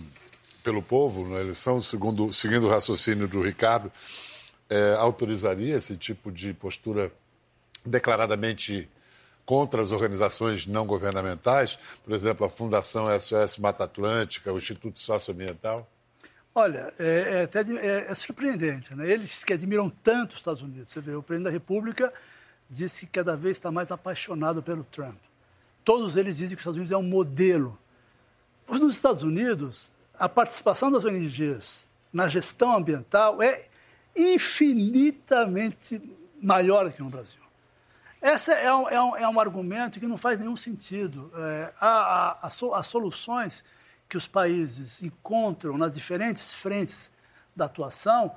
pelo 0.64 0.82
povo 0.82 1.24
na 1.24 1.38
eleição, 1.38 1.80
segundo, 1.80 2.32
seguindo 2.32 2.66
o 2.66 2.70
raciocínio 2.70 3.28
do 3.28 3.40
Ricardo, 3.42 3.92
é, 4.68 4.96
autorizaria 4.98 5.76
esse 5.76 5.96
tipo 5.96 6.32
de 6.32 6.52
postura 6.52 7.12
declaradamente 7.86 8.88
contra 9.44 9.80
as 9.80 9.92
organizações 9.92 10.66
não 10.66 10.84
governamentais, 10.84 11.78
por 12.04 12.12
exemplo, 12.12 12.44
a 12.44 12.50
Fundação 12.50 13.06
SOS 13.18 13.58
Mata 13.58 13.84
Atlântica, 13.84 14.52
o 14.52 14.56
Instituto 14.56 14.98
Socioambiental? 14.98 15.88
Olha, 16.52 16.92
é, 16.98 17.04
é, 17.06 17.42
até, 17.42 17.60
é, 17.60 18.06
é 18.08 18.14
surpreendente. 18.14 18.94
Né? 18.94 19.08
Eles 19.10 19.44
que 19.44 19.52
admiram 19.52 19.88
tanto 19.88 20.32
os 20.32 20.38
Estados 20.38 20.62
Unidos. 20.62 20.90
Você 20.90 21.00
vê, 21.00 21.14
o 21.14 21.22
presidente 21.22 21.44
da 21.44 21.50
República 21.50 22.12
disse 22.68 23.06
que 23.06 23.12
cada 23.12 23.36
vez 23.36 23.56
está 23.56 23.70
mais 23.70 23.92
apaixonado 23.92 24.62
pelo 24.62 24.82
Trump. 24.82 25.18
Todos 25.84 26.16
eles 26.16 26.38
dizem 26.38 26.56
que 26.56 26.60
os 26.60 26.62
Estados 26.62 26.76
Unidos 26.76 26.92
é 26.92 26.96
um 26.96 27.02
modelo. 27.02 27.78
Pois 28.66 28.80
nos 28.80 28.94
Estados 28.94 29.22
Unidos, 29.22 29.92
a 30.18 30.28
participação 30.28 30.90
das 30.90 31.04
ONGs 31.04 31.86
na 32.12 32.26
gestão 32.26 32.74
ambiental 32.74 33.40
é 33.40 33.68
infinitamente 34.16 36.00
maior 36.40 36.90
que 36.90 37.02
no 37.02 37.10
Brasil. 37.10 37.45
Esse 38.28 38.50
é 38.50 38.74
um, 38.74 38.88
é, 38.88 39.00
um, 39.00 39.16
é 39.16 39.28
um 39.28 39.38
argumento 39.38 40.00
que 40.00 40.06
não 40.08 40.16
faz 40.18 40.40
nenhum 40.40 40.56
sentido. 40.56 41.30
É, 41.36 41.72
as 41.80 42.88
soluções 42.88 43.64
que 44.08 44.16
os 44.16 44.26
países 44.26 45.00
encontram 45.00 45.78
nas 45.78 45.92
diferentes 45.92 46.52
frentes 46.52 47.12
da 47.54 47.66
atuação 47.66 48.34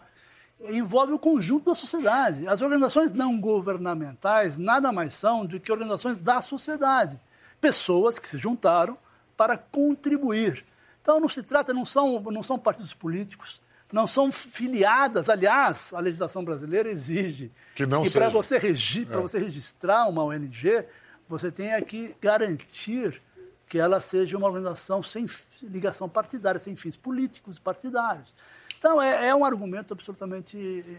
envolvem 0.62 1.16
o 1.16 1.20
conjunto 1.20 1.66
da 1.66 1.74
sociedade. 1.74 2.48
As 2.48 2.62
organizações 2.62 3.12
não 3.12 3.42
governamentais 3.42 4.60
nada 4.60 4.92
mais 4.92 5.16
são 5.16 5.44
do 5.44 5.60
que 5.60 5.72
organizações 5.72 6.20
da 6.20 6.40
sociedade. 6.40 7.20
Pessoas 7.60 8.20
que 8.20 8.30
se 8.30 8.38
juntaram 8.38 8.96
para 9.36 9.58
contribuir. 9.58 10.64
Então 11.02 11.20
não 11.20 11.28
se 11.28 11.42
trata, 11.42 11.74
não 11.74 11.84
são, 11.84 12.22
não 12.22 12.44
são 12.44 12.60
partidos 12.60 12.94
políticos, 12.94 13.60
não 13.92 14.06
são 14.06 14.32
filiadas. 14.32 15.30
Aliás, 15.30 15.94
a 15.94 16.00
legislação 16.00 16.44
brasileira 16.44 16.90
exige 16.90 17.52
que, 17.76 17.86
que 17.86 18.12
para 18.12 18.30
você, 18.30 18.58
regi 18.58 19.08
é. 19.10 19.18
você 19.18 19.40
registrar 19.40 20.08
uma 20.08 20.24
ONG, 20.24 20.86
você 21.28 21.52
tenha 21.52 21.82
que 21.82 22.16
garantir 22.22 23.22
que 23.68 23.78
ela 23.78 24.02
seja 24.02 24.36
uma 24.38 24.48
organização 24.48 25.04
sem 25.04 25.28
ligação 25.64 26.10
partidária, 26.10 26.60
sem 26.60 26.76
fins 26.76 26.98
políticos 26.98 27.60
partidários. 27.60 28.34
Então, 28.78 29.00
é, 29.02 29.28
é 29.28 29.36
um 29.36 29.46
argumento 29.46 29.94
absolutamente 29.94 30.58
eh, 30.88 30.98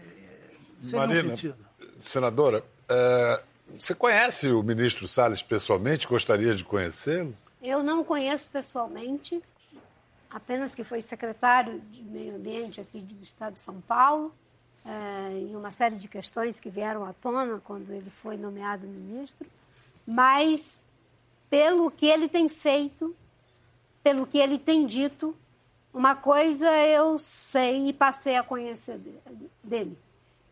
sem 0.81 0.99
Marina, 0.99 1.35
sentido. 1.35 1.57
Senadora, 1.99 2.63
é, 2.87 3.43
você 3.77 3.93
conhece 3.93 4.49
o 4.49 4.63
ministro 4.63 5.07
Salles 5.07 5.43
pessoalmente? 5.43 6.07
Gostaria 6.07 6.55
de 6.55 6.63
conhecê-lo? 6.63 7.35
Eu 7.61 7.83
não 7.83 8.03
conheço 8.03 8.49
pessoalmente, 8.49 9.41
apenas 10.31 10.73
que 10.73 10.83
foi 10.83 11.01
secretário 11.01 11.79
de 11.91 12.01
Meio 12.03 12.35
Ambiente 12.35 12.79
aqui 12.79 12.99
do 12.99 13.21
Estado 13.21 13.53
de 13.53 13.61
São 13.61 13.81
Paulo, 13.81 14.33
é, 14.85 15.47
e 15.51 15.55
uma 15.55 15.69
série 15.69 15.95
de 15.95 16.07
questões 16.07 16.59
que 16.59 16.69
vieram 16.69 17.05
à 17.05 17.13
tona 17.13 17.61
quando 17.63 17.91
ele 17.91 18.09
foi 18.09 18.37
nomeado 18.37 18.87
ministro, 18.87 19.47
mas 20.07 20.81
pelo 21.49 21.91
que 21.91 22.07
ele 22.07 22.27
tem 22.27 22.49
feito, 22.49 23.15
pelo 24.01 24.25
que 24.25 24.39
ele 24.39 24.57
tem 24.57 24.85
dito, 24.85 25.35
uma 25.93 26.15
coisa 26.15 26.69
eu 26.87 27.19
sei 27.19 27.89
e 27.89 27.93
passei 27.93 28.37
a 28.37 28.43
conhecer 28.43 28.99
dele. 29.63 29.97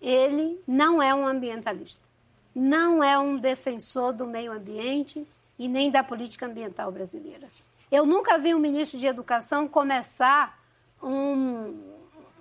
Ele 0.01 0.61
não 0.67 1.01
é 1.01 1.15
um 1.15 1.25
ambientalista, 1.25 2.05
não 2.53 3.03
é 3.03 3.17
um 3.17 3.37
defensor 3.37 4.13
do 4.13 4.27
meio 4.27 4.51
ambiente 4.51 5.25
e 5.57 5.67
nem 5.67 5.89
da 5.89 6.03
política 6.03 6.45
ambiental 6.45 6.91
brasileira. 6.91 7.47
Eu 7.91 8.05
nunca 8.05 8.37
vi 8.37 8.53
um 8.53 8.59
ministro 8.59 8.99
de 8.99 9.07
Educação 9.07 9.67
começar 9.67 10.59
um, 11.01 11.75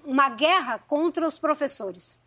uma 0.04 0.28
guerra 0.28 0.78
contra 0.78 1.26
os 1.26 1.38
professores. 1.38 2.18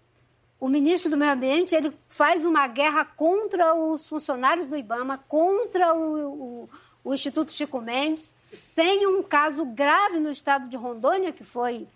O 0.60 0.68
ministro 0.68 1.12
do 1.12 1.18
Meio 1.18 1.32
Ambiente 1.32 1.76
ele 1.76 1.96
faz 2.08 2.46
uma 2.46 2.68
guerra 2.68 3.06
contra 3.06 3.76
os 3.76 4.08
funcionários 4.08 4.68
do 4.68 4.76
IBAMA, 4.76 5.20
contra 5.28 5.94
o, 5.94 6.64
o, 6.64 6.70
o 7.04 7.14
Instituto 7.14 7.52
Chico 7.52 7.80
Mendes. 7.80 8.34
Tem 8.76 9.06
um 9.06 9.22
caso 9.22 9.66
grave 9.66 10.20
no 10.20 10.32
estado 10.32 10.68
de 10.68 10.76
Rondônia, 10.76 11.32
que 11.32 11.44
foi 11.44 11.88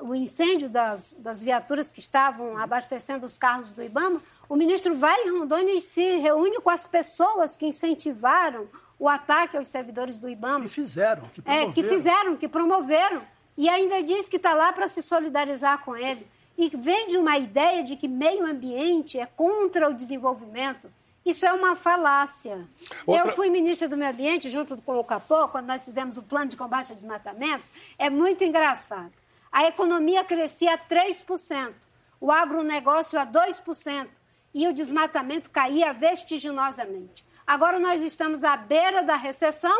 o 0.00 0.14
incêndio 0.14 0.68
das, 0.68 1.14
das 1.14 1.40
viaturas 1.40 1.90
que 1.90 2.00
estavam 2.00 2.56
abastecendo 2.56 3.26
os 3.26 3.36
carros 3.36 3.72
do 3.72 3.82
IBAMA. 3.82 4.22
O 4.48 4.56
ministro 4.56 4.94
vai 4.94 5.24
em 5.24 5.38
Rondônia 5.38 5.74
e 5.74 5.80
se 5.80 6.16
reúne 6.16 6.60
com 6.60 6.70
as 6.70 6.86
pessoas 6.86 7.56
que 7.56 7.66
incentivaram 7.66 8.68
o 9.00 9.08
ataque 9.08 9.56
aos 9.56 9.68
servidores 9.68 10.18
do 10.18 10.28
IBAMA. 10.28 10.66
Que 10.66 10.68
fizeram, 10.68 11.28
que 11.30 11.40
promoveram. 11.40 11.70
É, 11.70 11.72
que 11.72 11.82
fizeram, 11.82 12.36
que 12.36 12.48
promoveram. 12.48 13.22
E 13.56 13.66
ainda 13.66 14.02
diz 14.02 14.28
que 14.28 14.36
está 14.36 14.52
lá 14.52 14.72
para 14.74 14.86
se 14.88 15.02
solidarizar 15.02 15.82
com 15.82 15.96
ele. 15.96 16.26
E 16.56 16.68
vem 16.68 17.08
de 17.08 17.16
uma 17.16 17.38
ideia 17.38 17.82
de 17.82 17.96
que 17.96 18.06
meio 18.06 18.44
ambiente 18.44 19.18
é 19.18 19.24
contra 19.24 19.88
o 19.88 19.94
desenvolvimento. 19.94 20.92
Isso 21.24 21.46
é 21.46 21.52
uma 21.52 21.74
falácia. 21.74 22.68
Outra... 23.06 23.30
Eu 23.30 23.34
fui 23.34 23.48
ministra 23.48 23.88
do 23.88 23.96
Meio 23.96 24.10
Ambiente 24.10 24.50
junto 24.50 24.76
com 24.82 24.98
o 24.98 25.04
Capô, 25.04 25.48
quando 25.48 25.66
nós 25.66 25.84
fizemos 25.84 26.18
o 26.18 26.22
plano 26.22 26.50
de 26.50 26.56
combate 26.56 26.90
ao 26.90 26.96
desmatamento. 26.96 27.64
É 27.98 28.10
muito 28.10 28.44
engraçado. 28.44 29.12
A 29.50 29.66
economia 29.66 30.22
crescia 30.24 30.74
a 30.74 30.78
3%, 30.78 31.72
o 32.20 32.30
agronegócio 32.30 33.18
a 33.18 33.26
2% 33.26 34.08
e 34.52 34.68
o 34.68 34.72
desmatamento 34.72 35.50
caía 35.50 35.92
vertiginosamente. 35.92 37.24
Agora 37.50 37.80
nós 37.80 38.00
estamos 38.02 38.44
à 38.44 38.56
beira 38.56 39.02
da 39.02 39.16
recessão 39.16 39.76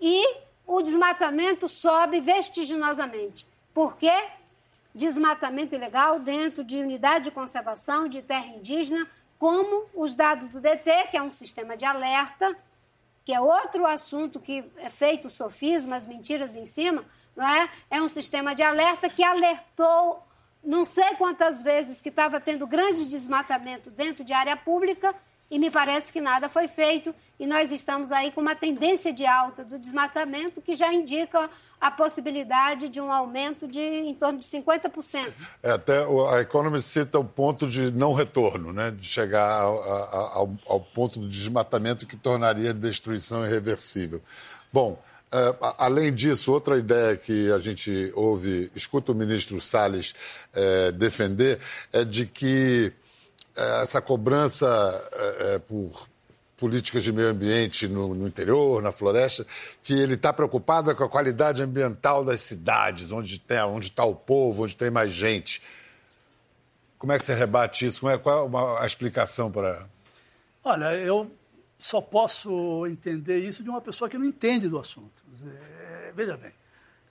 e 0.00 0.24
o 0.66 0.80
desmatamento 0.80 1.68
sobe 1.68 2.22
vertiginosamente. 2.22 3.46
Por 3.74 3.98
quê? 3.98 4.30
Desmatamento 4.94 5.74
ilegal 5.74 6.18
dentro 6.18 6.64
de 6.64 6.78
unidade 6.78 7.24
de 7.24 7.30
conservação 7.30 8.08
de 8.08 8.22
terra 8.22 8.46
indígena, 8.46 9.06
como 9.38 9.84
os 9.94 10.14
dados 10.14 10.48
do 10.48 10.58
DT, 10.58 11.08
que 11.10 11.18
é 11.18 11.22
um 11.22 11.30
sistema 11.30 11.76
de 11.76 11.84
alerta, 11.84 12.56
que 13.26 13.34
é 13.34 13.38
outro 13.38 13.84
assunto 13.84 14.40
que 14.40 14.64
é 14.78 14.88
feito 14.88 15.28
sofismas, 15.28 16.06
mentiras 16.06 16.56
em 16.56 16.64
cima, 16.64 17.04
não 17.36 17.46
é? 17.46 17.68
É 17.90 18.00
um 18.00 18.08
sistema 18.08 18.54
de 18.54 18.62
alerta 18.62 19.10
que 19.10 19.22
alertou 19.22 20.26
não 20.64 20.82
sei 20.82 21.14
quantas 21.16 21.60
vezes 21.60 22.00
que 22.00 22.08
estava 22.08 22.40
tendo 22.40 22.66
grande 22.66 23.06
desmatamento 23.06 23.90
dentro 23.90 24.24
de 24.24 24.32
área 24.32 24.56
pública 24.56 25.14
e 25.52 25.58
me 25.58 25.70
parece 25.70 26.10
que 26.10 26.18
nada 26.18 26.48
foi 26.48 26.66
feito 26.66 27.14
e 27.38 27.46
nós 27.46 27.70
estamos 27.70 28.10
aí 28.10 28.32
com 28.32 28.40
uma 28.40 28.56
tendência 28.56 29.12
de 29.12 29.26
alta 29.26 29.62
do 29.62 29.78
desmatamento 29.78 30.62
que 30.62 30.74
já 30.74 30.90
indica 30.90 31.50
a 31.78 31.90
possibilidade 31.90 32.88
de 32.88 32.98
um 32.98 33.12
aumento 33.12 33.68
de 33.68 33.78
em 33.78 34.14
torno 34.14 34.38
de 34.38 34.46
50%. 34.46 35.30
É, 35.62 35.72
até 35.72 36.06
a 36.30 36.40
Economist 36.40 36.88
cita 36.88 37.18
o 37.18 37.24
ponto 37.24 37.68
de 37.68 37.92
não 37.92 38.14
retorno, 38.14 38.72
né? 38.72 38.92
de 38.92 39.06
chegar 39.06 39.60
ao, 39.60 40.56
ao, 40.66 40.80
ponto 40.80 41.20
do 41.20 41.28
desmatamento 41.28 42.06
que 42.06 42.16
tornaria 42.16 42.72
destruição 42.72 43.44
irreversível. 43.46 44.22
Bom, 44.72 44.98
Uh, 45.34 45.56
além 45.78 46.12
disso, 46.12 46.52
outra 46.52 46.76
ideia 46.76 47.16
que 47.16 47.50
a 47.50 47.58
gente 47.58 48.12
ouve, 48.14 48.70
escuta 48.74 49.12
o 49.12 49.14
ministro 49.14 49.58
Salles 49.62 50.14
uh, 50.54 50.92
defender, 50.92 51.58
é 51.90 52.04
de 52.04 52.26
que 52.26 52.92
essa 53.56 54.00
cobrança 54.00 54.66
por 55.66 56.08
políticas 56.62 57.02
de 57.02 57.12
meio 57.12 57.28
ambiente 57.28 57.88
no, 57.88 58.14
no 58.14 58.28
interior, 58.28 58.80
na 58.80 58.92
floresta, 58.92 59.44
que 59.82 59.92
ele 59.92 60.14
está 60.14 60.32
preocupado 60.32 60.94
com 60.94 61.02
a 61.02 61.08
qualidade 61.08 61.60
ambiental 61.60 62.24
das 62.24 62.40
cidades, 62.40 63.10
onde 63.10 63.34
está 63.34 63.66
onde 63.66 63.90
tá 63.90 64.04
o 64.04 64.14
povo, 64.14 64.62
onde 64.62 64.76
tem 64.76 64.88
mais 64.88 65.12
gente. 65.12 65.60
Como 66.98 67.12
é 67.12 67.18
que 67.18 67.24
você 67.24 67.34
rebate 67.34 67.84
isso? 67.84 68.00
Como 68.00 68.12
é, 68.12 68.16
qual 68.16 68.48
é 68.78 68.82
a 68.82 68.86
explicação 68.86 69.50
para. 69.50 69.88
Olha, 70.62 70.94
eu 70.94 71.28
só 71.76 72.00
posso 72.00 72.86
entender 72.86 73.40
isso 73.40 73.64
de 73.64 73.68
uma 73.68 73.80
pessoa 73.80 74.08
que 74.08 74.16
não 74.16 74.24
entende 74.24 74.68
do 74.68 74.78
assunto. 74.78 75.20
É, 75.44 76.12
veja 76.14 76.36
bem, 76.36 76.52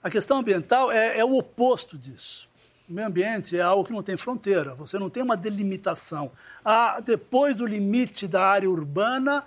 a 0.02 0.08
questão 0.08 0.38
ambiental 0.38 0.90
é, 0.90 1.18
é, 1.18 1.24
o 1.26 1.36
oposto 1.36 1.98
disso. 1.98 2.48
Meio 2.92 3.08
ambiente 3.08 3.56
é 3.56 3.62
algo 3.62 3.84
que 3.84 3.92
não 3.92 4.02
tem 4.02 4.18
fronteira, 4.18 4.74
você 4.74 4.98
não 4.98 5.08
tem 5.08 5.22
uma 5.22 5.36
delimitação. 5.36 6.30
Ah, 6.62 7.00
depois 7.00 7.56
do 7.56 7.64
limite 7.64 8.28
da 8.28 8.44
área 8.44 8.68
urbana 8.68 9.46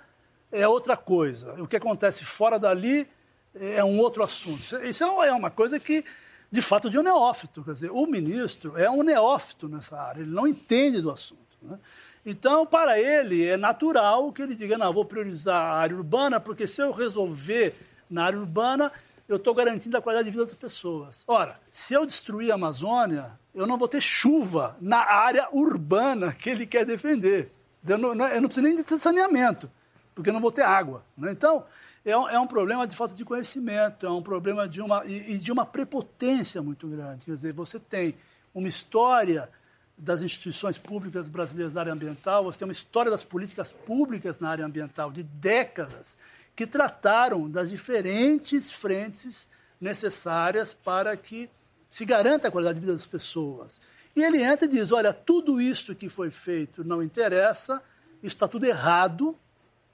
é 0.50 0.66
outra 0.66 0.96
coisa. 0.96 1.54
O 1.62 1.66
que 1.66 1.76
acontece 1.76 2.24
fora 2.24 2.58
dali 2.58 3.08
é 3.54 3.84
um 3.84 3.98
outro 4.00 4.24
assunto. 4.24 4.84
Isso 4.84 5.04
é 5.04 5.32
uma 5.32 5.50
coisa 5.50 5.78
que, 5.78 6.04
de 6.50 6.60
fato, 6.60 6.90
de 6.90 6.98
um 6.98 7.02
neófito. 7.02 7.62
Quer 7.62 7.72
dizer, 7.72 7.90
o 7.92 8.04
ministro 8.04 8.76
é 8.76 8.90
um 8.90 9.04
neófito 9.04 9.68
nessa 9.68 9.96
área, 9.96 10.22
ele 10.22 10.30
não 10.30 10.46
entende 10.46 11.00
do 11.00 11.10
assunto. 11.10 11.40
Né? 11.62 11.78
Então, 12.24 12.66
para 12.66 12.98
ele, 12.98 13.44
é 13.44 13.56
natural 13.56 14.32
que 14.32 14.42
ele 14.42 14.56
diga: 14.56 14.76
não, 14.76 14.92
vou 14.92 15.04
priorizar 15.04 15.60
a 15.60 15.76
área 15.76 15.96
urbana, 15.96 16.40
porque 16.40 16.66
se 16.66 16.82
eu 16.82 16.90
resolver 16.90 17.76
na 18.10 18.24
área 18.24 18.40
urbana, 18.40 18.90
eu 19.28 19.36
estou 19.36 19.54
garantindo 19.54 19.96
a 19.96 20.02
qualidade 20.02 20.26
de 20.26 20.30
vida 20.30 20.44
das 20.44 20.54
pessoas. 20.54 21.24
Ora, 21.26 21.60
se 21.70 21.94
eu 21.94 22.06
destruir 22.06 22.50
a 22.52 22.54
Amazônia, 22.54 23.32
eu 23.54 23.66
não 23.66 23.76
vou 23.76 23.88
ter 23.88 24.00
chuva 24.00 24.76
na 24.80 24.98
área 24.98 25.48
urbana 25.52 26.32
que 26.32 26.50
ele 26.50 26.66
quer 26.66 26.84
defender. 26.84 27.50
Eu 27.86 27.98
não, 27.98 28.10
eu 28.28 28.40
não 28.40 28.48
preciso 28.48 28.66
nem 28.66 28.82
de 28.82 28.98
saneamento, 28.98 29.70
porque 30.14 30.30
eu 30.30 30.34
não 30.34 30.40
vou 30.40 30.52
ter 30.52 30.62
água. 30.62 31.04
Né? 31.16 31.32
Então, 31.32 31.64
é 32.04 32.16
um, 32.16 32.28
é 32.28 32.38
um, 32.38 32.46
problema 32.46 32.86
de 32.86 32.94
falta 32.94 33.14
de 33.14 33.24
conhecimento, 33.24 34.06
é 34.06 34.10
um 34.10 34.22
problema 34.22 34.68
de 34.68 34.80
uma, 34.80 35.04
e, 35.04 35.32
e 35.32 35.38
de 35.38 35.50
uma 35.50 35.66
prepotência 35.66 36.62
muito 36.62 36.86
grande. 36.86 37.26
Quer 37.26 37.32
dizer, 37.32 37.52
você 37.52 37.80
tem 37.80 38.14
uma 38.54 38.68
história 38.68 39.50
das 39.98 40.20
instituições 40.20 40.78
públicas 40.78 41.28
brasileiras 41.28 41.74
na 41.74 41.80
área 41.80 41.92
ambiental, 41.92 42.44
você 42.44 42.58
tem 42.58 42.68
uma 42.68 42.72
história 42.72 43.10
das 43.10 43.24
políticas 43.24 43.72
públicas 43.72 44.38
na 44.38 44.50
área 44.50 44.64
ambiental 44.64 45.10
de 45.10 45.22
décadas 45.22 46.18
que 46.56 46.66
trataram 46.66 47.48
das 47.48 47.68
diferentes 47.68 48.70
frentes 48.70 49.46
necessárias 49.80 50.72
para 50.72 51.16
que 51.16 51.48
se 51.90 52.04
garanta 52.04 52.48
a 52.48 52.50
qualidade 52.50 52.80
de 52.80 52.80
vida 52.80 52.94
das 52.94 53.06
pessoas. 53.06 53.80
E 54.16 54.24
ele 54.24 54.42
entra 54.42 54.64
e 54.66 54.68
diz: 54.68 54.90
olha, 54.90 55.12
tudo 55.12 55.60
isso 55.60 55.94
que 55.94 56.08
foi 56.08 56.30
feito 56.30 56.82
não 56.82 57.02
interessa, 57.02 57.82
isso 58.22 58.34
está 58.34 58.48
tudo 58.48 58.64
errado, 58.64 59.36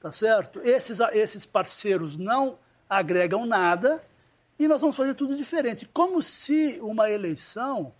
tá 0.00 0.12
certo? 0.12 0.60
Esses, 0.62 1.00
esses 1.12 1.44
parceiros 1.44 2.16
não 2.16 2.56
agregam 2.88 3.44
nada 3.44 4.02
e 4.58 4.68
nós 4.68 4.80
vamos 4.80 4.96
fazer 4.96 5.14
tudo 5.14 5.36
diferente. 5.36 5.88
Como 5.92 6.22
se 6.22 6.78
uma 6.80 7.10
eleição 7.10 7.92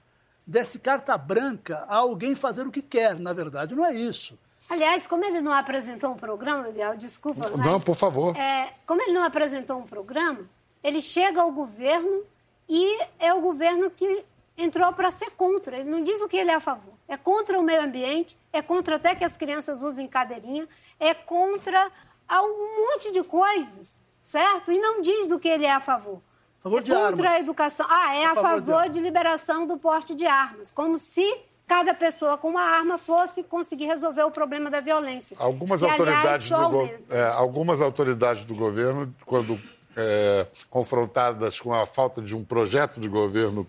desse 0.47 0.79
carta 0.79 1.17
branca 1.17 1.85
a 1.89 1.97
alguém 1.97 2.35
fazer 2.35 2.67
o 2.67 2.71
que 2.71 2.83
quer. 2.83 3.19
Na 3.19 3.33
verdade, 3.33 3.75
não 3.75 3.85
é 3.85 3.95
isso. 3.95 4.39
Aliás, 4.73 5.07
como 5.07 5.23
ele 5.23 5.43
não 5.43 5.53
apresentou 5.53 6.13
um 6.13 6.17
programa, 6.17 6.63
Miguel, 6.63 6.97
desculpa. 6.97 7.51
Não, 7.51 7.79
por 7.79 7.95
favor. 7.95 8.35
É, 8.35 8.73
como 8.87 9.03
ele 9.03 9.13
não 9.13 9.23
apresentou 9.23 9.77
um 9.79 9.87
programa, 9.87 10.49
ele 10.83 11.03
chega 11.03 11.43
ao 11.43 11.53
governo 11.53 12.25
e 12.67 12.99
é 13.19 13.35
o 13.35 13.41
governo 13.43 13.91
que 13.91 14.25
entrou 14.57 14.91
para 14.95 15.11
ser 15.11 15.31
contra. 15.33 15.77
Ele 15.77 15.91
não 15.91 16.03
diz 16.03 16.23
o 16.23 16.27
que 16.29 16.39
ele 16.39 16.51
é 16.51 16.55
a 16.55 16.61
favor. 16.61 16.95
É 17.07 17.19
contra 17.19 17.61
o 17.61 17.63
meio 17.63 17.83
ambiente, 17.83 18.35
é 18.51 18.63
contra 18.63 18.97
até 18.97 19.15
que 19.15 19.25
as 19.25 19.37
crianças 19.37 19.83
usem 19.83 20.09
cadeirinha, 20.09 20.67
é 20.99 21.13
contra 21.13 21.93
um 22.31 22.95
monte 22.95 23.13
de 23.13 23.23
coisas, 23.23 24.01
certo? 24.23 24.73
E 24.73 24.79
não 24.79 25.03
diz 25.03 25.29
do 25.29 25.39
que 25.39 25.51
ele 25.51 25.67
é 25.67 25.73
a 25.73 25.81
favor 25.81 26.23
favor 26.63 26.79
é 26.79 26.83
de 26.83 26.91
contra 26.93 27.09
armas. 27.09 27.33
a 27.33 27.41
educação. 27.41 27.87
Ah, 27.91 28.15
é 28.15 28.25
a, 28.25 28.31
a 28.31 28.35
favor, 28.37 28.65
favor 28.65 28.83
de, 28.85 28.91
de 28.95 29.01
liberação 29.01 29.67
do 29.67 29.77
porte 29.77 30.15
de 30.15 30.27
armas. 30.27 30.71
Como 30.71 30.97
se 30.97 31.27
cada 31.67 31.95
pessoa 31.95 32.37
com 32.37 32.49
uma 32.51 32.63
arma 32.63 32.99
fosse 32.99 33.43
conseguir 33.43 33.87
resolver 33.87 34.23
o 34.23 34.31
problema 34.31 34.71
da 34.71 34.81
violência. 34.81 35.37
Algumas, 35.39 35.83
autoridades, 35.83 36.53
aliás, 36.53 36.91
do 37.09 37.15
é, 37.15 37.23
algumas 37.29 37.81
autoridades 37.81 38.45
do 38.45 38.55
governo, 38.55 39.15
quando 39.25 39.61
é, 39.97 40.47
confrontadas 40.71 41.61
com 41.61 41.75
a 41.75 41.87
falta 41.87 42.21
de 42.21 42.37
um 42.37 42.45
projeto 42.45 43.01
de 43.01 43.09
governo, 43.09 43.67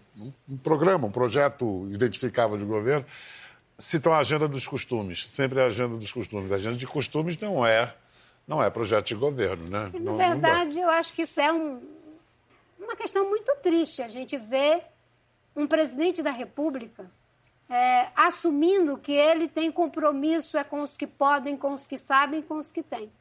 um 0.50 0.58
programa, 0.58 1.08
um 1.08 1.12
projeto 1.12 1.88
identificável 1.92 2.58
de 2.58 2.66
governo, 2.66 3.06
citam 3.78 4.14
a 4.14 4.20
agenda 4.20 4.48
dos 4.48 4.68
costumes, 4.68 5.28
sempre 5.30 5.62
a 5.62 5.66
agenda 5.66 5.98
dos 5.98 6.12
costumes. 6.12 6.52
A 6.52 6.56
agenda 6.56 6.78
de 6.78 6.88
costumes 6.88 7.38
não 7.38 7.66
é, 7.66 7.94
não 8.48 8.64
é 8.64 8.70
projeto 8.70 9.08
de 9.08 9.16
governo, 9.16 9.70
né? 9.70 9.92
Na 9.94 10.00
não, 10.00 10.18
verdade, 10.18 10.78
não 10.78 10.84
eu 10.84 10.90
acho 10.90 11.14
que 11.14 11.24
isso 11.24 11.40
é 11.40 11.52
um, 11.52 11.82
uma 12.80 12.96
questão 12.96 13.28
muito 13.30 13.54
triste 13.62 14.02
a 14.02 14.08
gente 14.08 14.38
ver 14.38 14.82
um 15.56 15.68
presidente 15.68 16.22
da 16.24 16.32
República 16.32 17.10
é, 17.74 18.12
assumindo 18.16 19.00
que 19.00 19.12
ele 19.12 19.48
tem 19.48 19.72
compromisso 19.72 20.58
é 20.58 20.64
com 20.64 20.82
os 20.82 20.96
que 20.96 21.08
podem, 21.08 21.58
com 21.58 21.74
os 21.74 21.88
que 21.88 21.98
sabem, 21.98 22.40
com 22.40 22.58
os 22.60 22.72
que 22.72 22.84
têm. 22.84 23.12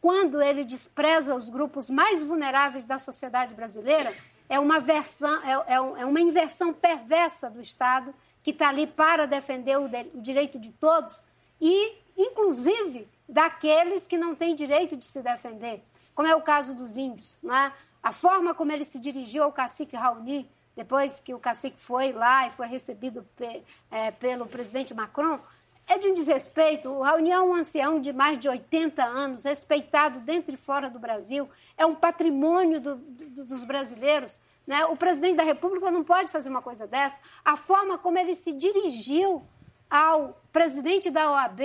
Quando 0.00 0.42
ele 0.42 0.64
despreza 0.64 1.36
os 1.36 1.48
grupos 1.48 1.88
mais 1.88 2.20
vulneráveis 2.20 2.84
da 2.84 2.98
sociedade 2.98 3.54
brasileira, 3.54 4.12
é 4.48 4.58
uma, 4.58 4.80
versão, 4.80 5.40
é, 5.44 5.74
é, 5.74 5.74
é 5.74 6.04
uma 6.04 6.20
inversão 6.20 6.72
perversa 6.72 7.48
do 7.48 7.60
Estado 7.60 8.12
que 8.42 8.50
está 8.50 8.70
ali 8.70 8.88
para 8.88 9.24
defender 9.24 9.78
o, 9.78 9.86
de, 9.86 10.10
o 10.14 10.20
direito 10.20 10.58
de 10.58 10.72
todos 10.72 11.22
e, 11.60 11.96
inclusive, 12.18 13.06
daqueles 13.28 14.04
que 14.04 14.18
não 14.18 14.34
têm 14.34 14.56
direito 14.56 14.96
de 14.96 15.06
se 15.06 15.22
defender, 15.22 15.80
como 16.12 16.26
é 16.26 16.34
o 16.34 16.42
caso 16.42 16.74
dos 16.74 16.96
índios. 16.96 17.38
Não 17.40 17.54
é? 17.54 17.72
A 18.02 18.12
forma 18.12 18.52
como 18.52 18.72
ele 18.72 18.84
se 18.84 18.98
dirigiu 18.98 19.44
ao 19.44 19.52
cacique 19.52 19.94
Raoni, 19.94 20.50
depois 20.76 21.20
que 21.20 21.34
o 21.34 21.38
cacique 21.38 21.80
foi 21.80 22.12
lá 22.12 22.46
e 22.46 22.50
foi 22.50 22.66
recebido 22.66 23.26
pe, 23.36 23.62
é, 23.90 24.10
pelo 24.10 24.46
presidente 24.46 24.94
Macron, 24.94 25.38
é 25.86 25.98
de 25.98 26.08
um 26.08 26.14
desrespeito. 26.14 26.88
O 26.88 27.02
Raoni 27.02 27.30
é 27.30 27.40
um 27.40 27.54
ancião 27.54 28.00
de 28.00 28.12
mais 28.12 28.38
de 28.38 28.48
80 28.48 29.04
anos, 29.04 29.44
respeitado 29.44 30.20
dentro 30.20 30.54
e 30.54 30.56
fora 30.56 30.88
do 30.88 30.98
Brasil, 30.98 31.48
é 31.76 31.84
um 31.84 31.94
patrimônio 31.94 32.80
do, 32.80 32.96
do, 32.96 33.44
dos 33.44 33.64
brasileiros. 33.64 34.38
Né? 34.66 34.84
O 34.86 34.96
presidente 34.96 35.36
da 35.36 35.42
República 35.42 35.90
não 35.90 36.04
pode 36.04 36.30
fazer 36.30 36.48
uma 36.48 36.62
coisa 36.62 36.86
dessa. 36.86 37.20
A 37.44 37.56
forma 37.56 37.98
como 37.98 38.18
ele 38.18 38.36
se 38.36 38.52
dirigiu 38.52 39.42
ao 39.90 40.40
presidente 40.52 41.10
da 41.10 41.30
OAB, 41.32 41.60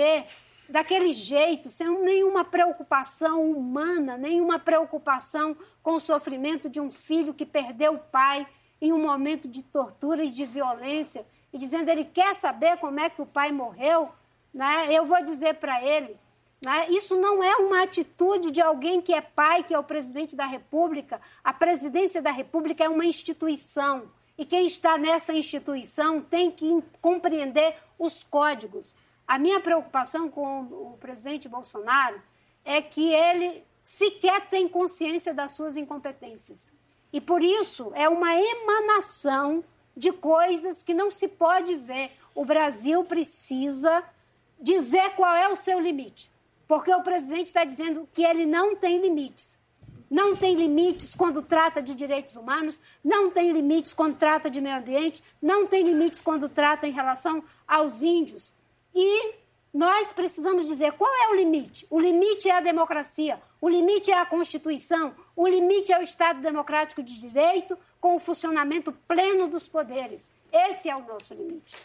daquele 0.68 1.12
jeito, 1.14 1.70
sem 1.70 1.88
nenhuma 2.02 2.44
preocupação 2.44 3.50
humana, 3.50 4.18
nenhuma 4.18 4.58
preocupação 4.58 5.56
com 5.82 5.94
o 5.94 6.00
sofrimento 6.00 6.68
de 6.68 6.78
um 6.78 6.90
filho 6.90 7.32
que 7.32 7.46
perdeu 7.46 7.94
o 7.94 7.98
pai 7.98 8.46
em 8.80 8.92
um 8.92 9.02
momento 9.02 9.48
de 9.48 9.62
tortura 9.62 10.24
e 10.24 10.30
de 10.30 10.44
violência, 10.46 11.26
e 11.52 11.58
dizendo 11.58 11.88
ele 11.88 12.04
quer 12.04 12.34
saber 12.34 12.76
como 12.78 13.00
é 13.00 13.08
que 13.10 13.22
o 13.22 13.26
pai 13.26 13.50
morreu, 13.50 14.10
né? 14.52 14.88
Eu 14.90 15.04
vou 15.04 15.22
dizer 15.24 15.54
para 15.54 15.82
ele 15.84 16.18
Né? 16.60 16.88
Isso 16.90 17.14
não 17.16 17.42
é 17.42 17.56
uma 17.56 17.82
atitude 17.82 18.50
de 18.50 18.60
alguém 18.60 19.00
que 19.00 19.14
é 19.14 19.20
pai, 19.20 19.62
que 19.62 19.72
é 19.72 19.78
o 19.78 19.84
presidente 19.84 20.34
da 20.34 20.46
República. 20.46 21.20
A 21.42 21.52
presidência 21.52 22.20
da 22.20 22.32
República 22.32 22.82
é 22.84 22.88
uma 22.88 23.04
instituição. 23.04 24.10
E 24.36 24.44
quem 24.44 24.66
está 24.66 24.98
nessa 24.98 25.32
instituição 25.32 26.20
tem 26.20 26.50
que 26.50 26.82
compreender 27.00 27.76
os 27.98 28.24
códigos. 28.24 28.94
A 29.26 29.38
minha 29.38 29.60
preocupação 29.60 30.28
com 30.28 30.62
o 30.62 30.96
presidente 30.98 31.48
Bolsonaro 31.48 32.20
é 32.64 32.82
que 32.82 33.12
ele 33.12 33.64
sequer 33.84 34.48
tem 34.48 34.68
consciência 34.68 35.32
das 35.32 35.52
suas 35.52 35.76
incompetências. 35.76 36.72
E 37.12 37.20
por 37.20 37.42
isso 37.42 37.90
é 37.94 38.08
uma 38.08 38.34
emanação 38.34 39.64
de 39.96 40.12
coisas 40.12 40.82
que 40.82 40.94
não 40.94 41.10
se 41.10 41.26
pode 41.26 41.74
ver. 41.76 42.12
O 42.34 42.44
Brasil 42.44 43.04
precisa 43.04 44.04
dizer 44.60 45.10
qual 45.10 45.34
é 45.34 45.48
o 45.48 45.56
seu 45.56 45.80
limite. 45.80 46.30
Porque 46.66 46.92
o 46.92 47.02
presidente 47.02 47.46
está 47.48 47.64
dizendo 47.64 48.08
que 48.12 48.22
ele 48.22 48.44
não 48.44 48.76
tem 48.76 48.98
limites. 48.98 49.58
Não 50.10 50.34
tem 50.34 50.54
limites 50.54 51.14
quando 51.14 51.42
trata 51.42 51.82
de 51.82 51.94
direitos 51.94 52.34
humanos, 52.34 52.80
não 53.04 53.30
tem 53.30 53.52
limites 53.52 53.92
quando 53.92 54.16
trata 54.16 54.50
de 54.50 54.60
meio 54.60 54.76
ambiente, 54.76 55.22
não 55.40 55.66
tem 55.66 55.82
limites 55.82 56.20
quando 56.20 56.48
trata 56.48 56.86
em 56.86 56.92
relação 56.92 57.44
aos 57.66 58.02
índios. 58.02 58.54
E 58.94 59.34
nós 59.72 60.12
precisamos 60.12 60.66
dizer 60.66 60.92
qual 60.92 61.10
é 61.24 61.28
o 61.28 61.34
limite. 61.34 61.86
O 61.90 62.00
limite 62.00 62.48
é 62.48 62.56
a 62.56 62.60
democracia, 62.60 63.40
o 63.60 63.68
limite 63.68 64.10
é 64.10 64.18
a 64.18 64.26
Constituição, 64.26 65.14
o 65.34 65.46
limite 65.46 65.92
é 65.92 65.98
o 65.98 66.02
Estado 66.02 66.40
Democrático 66.40 67.02
de 67.02 67.18
Direito 67.20 67.78
com 68.00 68.16
o 68.16 68.20
funcionamento 68.20 68.92
pleno 68.92 69.48
dos 69.48 69.68
poderes. 69.68 70.30
Esse 70.52 70.88
é 70.88 70.96
o 70.96 71.02
nosso 71.02 71.34
limite. 71.34 71.76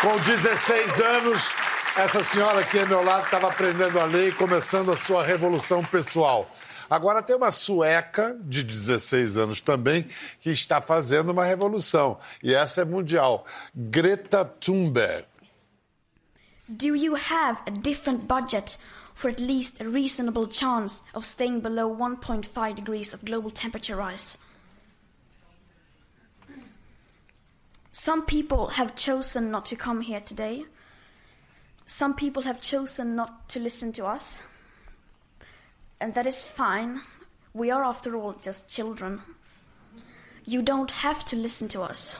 Com 0.00 0.16
16 0.16 1.00
anos, 1.00 1.54
essa 1.96 2.24
senhora 2.24 2.60
aqui 2.60 2.78
ao 2.80 2.88
meu 2.88 3.04
lado 3.04 3.24
estava 3.24 3.48
aprendendo 3.48 4.00
a 4.00 4.04
lei 4.04 4.30
e 4.30 4.32
começando 4.32 4.90
a 4.90 4.96
sua 4.96 5.22
revolução 5.22 5.84
pessoal. 5.84 6.50
Agora 6.92 7.22
tem 7.22 7.34
uma 7.34 7.50
sueca 7.50 8.38
de 8.44 8.62
16 8.62 9.38
anos 9.38 9.62
também 9.62 10.06
que 10.40 10.50
está 10.50 10.78
fazendo 10.78 11.30
uma 11.30 11.42
revolução. 11.42 12.18
E 12.42 12.52
essa 12.52 12.82
é 12.82 12.84
mundial. 12.84 13.46
Greta 13.74 14.44
Thunberg. 14.44 15.24
Do 16.68 16.94
you 16.94 17.14
have 17.14 17.62
a 17.66 17.70
different 17.70 18.26
budget 18.26 18.76
for 19.14 19.30
at 19.30 19.40
least 19.40 19.80
a 19.80 19.88
reasonable 19.88 20.46
chance 20.46 21.02
of 21.14 21.24
staying 21.24 21.60
below 21.60 21.96
1.5 21.96 22.74
degrees 22.74 23.14
of 23.14 23.24
global 23.24 23.50
temperature 23.50 23.96
rise? 23.96 24.36
Some 27.90 28.26
people 28.26 28.66
have 28.76 28.94
chosen 28.96 29.50
not 29.50 29.64
to 29.70 29.76
come 29.76 30.02
here 30.02 30.20
today. 30.20 30.66
Some 31.86 32.12
people 32.12 32.42
have 32.42 32.60
chosen 32.60 33.16
not 33.16 33.48
to 33.48 33.60
listen 33.60 33.92
to 33.92 34.04
us 34.04 34.42
and 36.02 36.14
that 36.14 36.26
is 36.26 36.42
fine. 36.42 37.00
We 37.54 37.70
are, 37.70 37.84
after 37.84 38.16
all, 38.16 38.34
just 38.42 38.68
children. 38.68 39.22
You 40.44 40.60
don't 40.60 40.90
have 40.90 41.24
to 41.26 41.36
listen 41.36 41.68
to 41.68 41.82
us. 41.82 42.16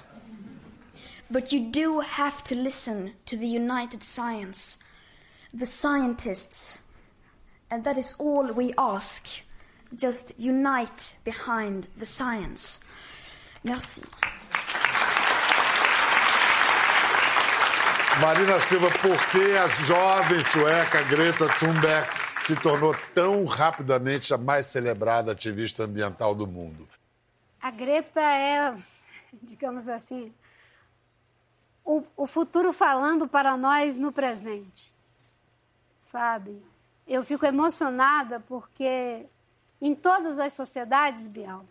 But 1.29 1.53
you 1.53 1.69
do 1.73 1.99
have 1.99 2.45
to 2.45 2.55
listen 2.55 3.15
to 3.27 3.37
the 3.37 3.49
united 3.49 4.05
science, 4.05 4.79
the 5.53 5.67
scientists. 5.67 6.79
And 7.73 7.83
that 7.83 7.99
is 7.99 8.15
all 8.21 8.53
we 8.53 8.73
ask. 8.79 9.27
Just 9.97 10.33
unite 10.39 11.17
behind 11.25 11.89
the 11.99 12.07
science. 12.07 12.79
Merci. 13.65 14.03
Marina 18.21 18.61
Silva, 18.61 18.91
por 19.01 19.17
que 19.33 19.57
a 19.57 19.67
jovem 19.89 20.43
sueca 20.45 21.03
Greta 21.09 21.49
Thunberg 21.59 22.22
se 22.45 22.57
tornou 22.57 22.95
tão 23.15 23.45
rapidamente 23.45 24.35
a 24.35 24.39
mais 24.39 24.67
celebrada 24.67 25.33
ativista 25.33 25.85
ambiental 25.85 26.35
do 26.35 26.47
mundo? 26.47 26.89
A 27.61 27.71
Greta 27.71 28.21
é, 28.21 28.77
digamos 29.43 29.89
assim, 29.89 30.33
o, 31.85 32.03
o 32.17 32.27
futuro 32.27 32.73
falando 32.73 33.29
para 33.29 33.57
nós 33.57 33.99
no 33.99 34.11
presente, 34.11 34.93
sabe? 36.01 36.61
Eu 37.07 37.23
fico 37.23 37.47
emocionada 37.47 38.41
porque 38.41 39.27
em 39.81 39.95
todas 39.95 40.39
as 40.39 40.53
sociedades, 40.53 41.29
Bial, 41.29 41.65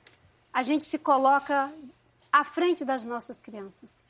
a 0.53 0.63
gente 0.63 0.85
se 0.85 0.97
coloca 0.97 1.71
à 2.31 2.43
frente 2.43 2.85
das 2.85 3.03
nossas 3.03 3.41
crianças. 3.41 4.03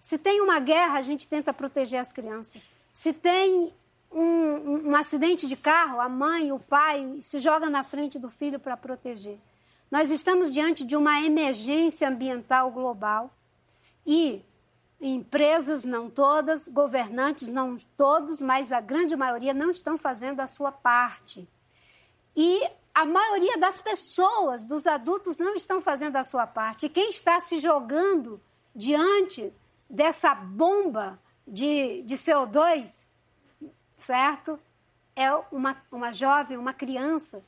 Se 0.00 0.18
tem 0.18 0.40
uma 0.40 0.60
guerra, 0.60 0.98
a 0.98 1.02
gente 1.02 1.26
tenta 1.26 1.52
proteger 1.52 2.00
as 2.00 2.12
crianças. 2.12 2.72
Se 2.92 3.12
tem 3.12 3.72
um, 4.10 4.90
um, 4.90 4.96
acidente 4.96 5.46
de 5.46 5.56
carro, 5.56 6.00
a 6.00 6.08
mãe, 6.08 6.50
o 6.52 6.58
pai 6.58 7.18
se 7.20 7.38
joga 7.38 7.68
na 7.68 7.84
frente 7.84 8.18
do 8.18 8.30
filho 8.30 8.58
para 8.58 8.76
proteger. 8.76 9.38
Nós 9.90 10.10
estamos 10.10 10.52
diante 10.52 10.84
de 10.84 10.96
uma 10.96 11.22
emergência 11.22 12.08
ambiental 12.08 12.70
global 12.70 13.32
e 14.06 14.42
empresas, 15.00 15.84
não 15.84 16.10
todas, 16.10 16.68
governantes, 16.68 17.48
não 17.48 17.76
todos, 17.96 18.40
mas 18.40 18.72
a 18.72 18.80
grande 18.80 19.16
maioria 19.16 19.54
não 19.54 19.70
estão 19.70 19.96
fazendo 19.96 20.40
a 20.40 20.46
sua 20.46 20.72
parte. 20.72 21.48
E 22.36 22.68
a 22.94 23.04
maioria 23.04 23.56
das 23.58 23.80
pessoas, 23.80 24.66
dos 24.66 24.86
adultos, 24.86 25.38
não 25.38 25.54
estão 25.54 25.80
fazendo 25.80 26.16
a 26.16 26.24
sua 26.24 26.46
parte. 26.46 26.88
Quem 26.88 27.10
está 27.10 27.38
se 27.38 27.60
jogando 27.60 28.40
diante 28.74 29.52
dessa 29.88 30.34
bomba 30.34 31.18
de, 31.46 32.02
de 32.02 32.16
CO2 32.16 32.90
certo? 33.98 34.58
É 35.14 35.30
uma, 35.52 35.76
uma 35.90 36.12
jovem, 36.12 36.56
uma 36.56 36.72
criança. 36.72 37.42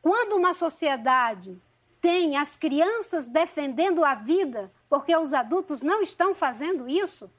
Quando 0.00 0.36
uma 0.36 0.54
sociedade 0.54 1.60
tem 2.00 2.36
as 2.36 2.56
crianças 2.56 3.28
defendendo 3.28 4.04
a 4.04 4.14
vida, 4.14 4.70
porque 4.88 5.14
os 5.14 5.32
adultos 5.32 5.82
não 5.82 6.00
estão 6.00 6.34
fazendo 6.34 6.88
isso, 6.88 7.30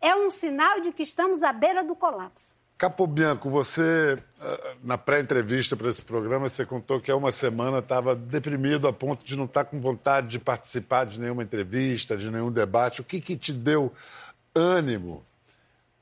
é 0.00 0.14
um 0.14 0.30
sinal 0.30 0.80
de 0.80 0.92
que 0.92 1.02
estamos 1.02 1.42
à 1.42 1.52
beira 1.52 1.82
do 1.82 1.96
colapso. 1.96 2.54
Capobianco, 2.76 3.48
você, 3.48 4.18
ah, 4.40 4.74
na 4.82 4.98
pré-entrevista 4.98 5.76
para 5.76 5.88
esse 5.88 6.02
programa, 6.02 6.48
você 6.48 6.66
contou 6.66 7.00
que 7.00 7.10
há 7.10 7.16
uma 7.16 7.32
semana 7.32 7.78
estava 7.78 8.14
deprimido 8.14 8.88
a 8.88 8.92
ponto 8.92 9.24
de 9.24 9.36
não 9.36 9.44
estar 9.44 9.64
com 9.64 9.80
vontade 9.80 10.28
de 10.28 10.38
participar 10.38 11.06
de 11.06 11.18
nenhuma 11.18 11.42
entrevista, 11.42 12.16
de 12.16 12.30
nenhum 12.30 12.50
debate. 12.50 13.00
O 13.00 13.04
que, 13.04 13.20
que 13.20 13.36
te 13.36 13.52
deu 13.52 13.92
ânimo 14.54 15.24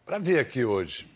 para 0.05 0.19
vir 0.19 0.39
aqui 0.39 0.65
hoje? 0.65 1.12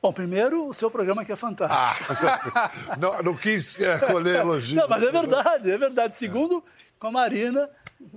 Bom, 0.00 0.12
primeiro, 0.12 0.68
o 0.68 0.74
seu 0.74 0.90
programa 0.90 1.24
que 1.24 1.32
é 1.32 1.36
fantástico. 1.36 2.12
Ah, 2.54 2.70
não, 2.98 3.22
não 3.22 3.36
quis 3.36 3.78
é, 3.80 3.98
colher 3.98 4.40
elogio. 4.40 4.76
Não, 4.76 4.88
mas 4.88 5.02
é 5.02 5.10
verdade, 5.10 5.70
é 5.70 5.76
verdade. 5.76 6.16
Segundo, 6.16 6.62
com 7.00 7.08
a 7.08 7.10
Marina, 7.10 7.68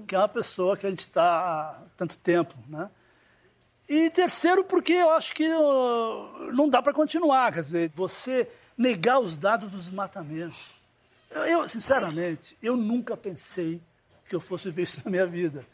que 0.07 0.13
é 0.13 0.17
uma 0.17 0.27
pessoa 0.27 0.77
que 0.77 0.85
a 0.85 0.89
gente 0.89 0.99
está 0.99 1.23
há 1.23 1.75
tanto 1.97 2.17
tempo, 2.19 2.53
né? 2.67 2.89
E 3.89 4.09
terceiro, 4.11 4.63
porque 4.63 4.93
eu 4.93 5.09
acho 5.09 5.33
que 5.33 5.47
não 6.53 6.69
dá 6.69 6.81
para 6.81 6.93
continuar. 6.93 7.51
Quer 7.51 7.61
dizer, 7.61 7.91
você 7.95 8.47
negar 8.77 9.19
os 9.19 9.35
dados 9.35 9.71
dos 9.71 9.85
desmatamento. 9.85 10.55
Eu, 11.47 11.67
sinceramente, 11.67 12.57
eu 12.61 12.77
nunca 12.77 13.17
pensei 13.17 13.81
que 14.29 14.35
eu 14.35 14.39
fosse 14.39 14.69
ver 14.69 14.83
isso 14.83 15.01
na 15.03 15.09
minha 15.09 15.25
vida. 15.25 15.65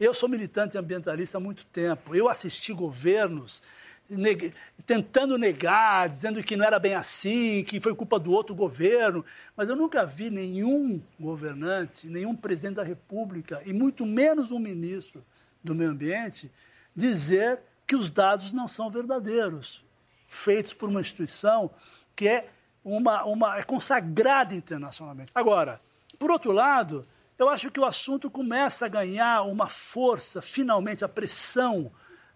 Eu 0.00 0.12
sou 0.12 0.28
militante 0.28 0.76
ambientalista 0.76 1.38
há 1.38 1.40
muito 1.40 1.64
tempo. 1.66 2.14
Eu 2.14 2.28
assisti 2.28 2.72
governos 2.72 3.62
neg 4.08 4.52
tentando 4.86 5.38
negar, 5.38 6.08
dizendo 6.08 6.42
que 6.42 6.56
não 6.56 6.64
era 6.64 6.78
bem 6.78 6.94
assim, 6.94 7.64
que 7.64 7.80
foi 7.80 7.94
culpa 7.94 8.18
do 8.18 8.32
outro 8.32 8.54
governo. 8.54 9.24
Mas 9.56 9.68
eu 9.68 9.76
nunca 9.76 10.04
vi 10.04 10.30
nenhum 10.30 11.00
governante, 11.18 12.06
nenhum 12.06 12.34
presidente 12.34 12.76
da 12.76 12.82
República, 12.82 13.62
e 13.64 13.72
muito 13.72 14.04
menos 14.04 14.50
um 14.50 14.58
ministro 14.58 15.24
do 15.62 15.74
Meio 15.74 15.90
Ambiente, 15.90 16.50
dizer 16.94 17.60
que 17.86 17.96
os 17.96 18.10
dados 18.10 18.52
não 18.52 18.68
são 18.68 18.90
verdadeiros, 18.90 19.84
feitos 20.28 20.72
por 20.72 20.88
uma 20.88 21.00
instituição 21.00 21.70
que 22.14 22.28
é, 22.28 22.48
uma, 22.84 23.24
uma, 23.24 23.58
é 23.58 23.62
consagrada 23.62 24.54
internacionalmente. 24.54 25.32
Agora, 25.34 25.80
por 26.18 26.30
outro 26.30 26.52
lado, 26.52 27.06
eu 27.38 27.48
acho 27.48 27.70
que 27.70 27.80
o 27.80 27.84
assunto 27.84 28.30
começa 28.30 28.86
a 28.86 28.88
ganhar 28.88 29.42
uma 29.42 29.68
força, 29.68 30.40
finalmente, 30.40 31.04
a 31.04 31.08
pressão 31.08 31.90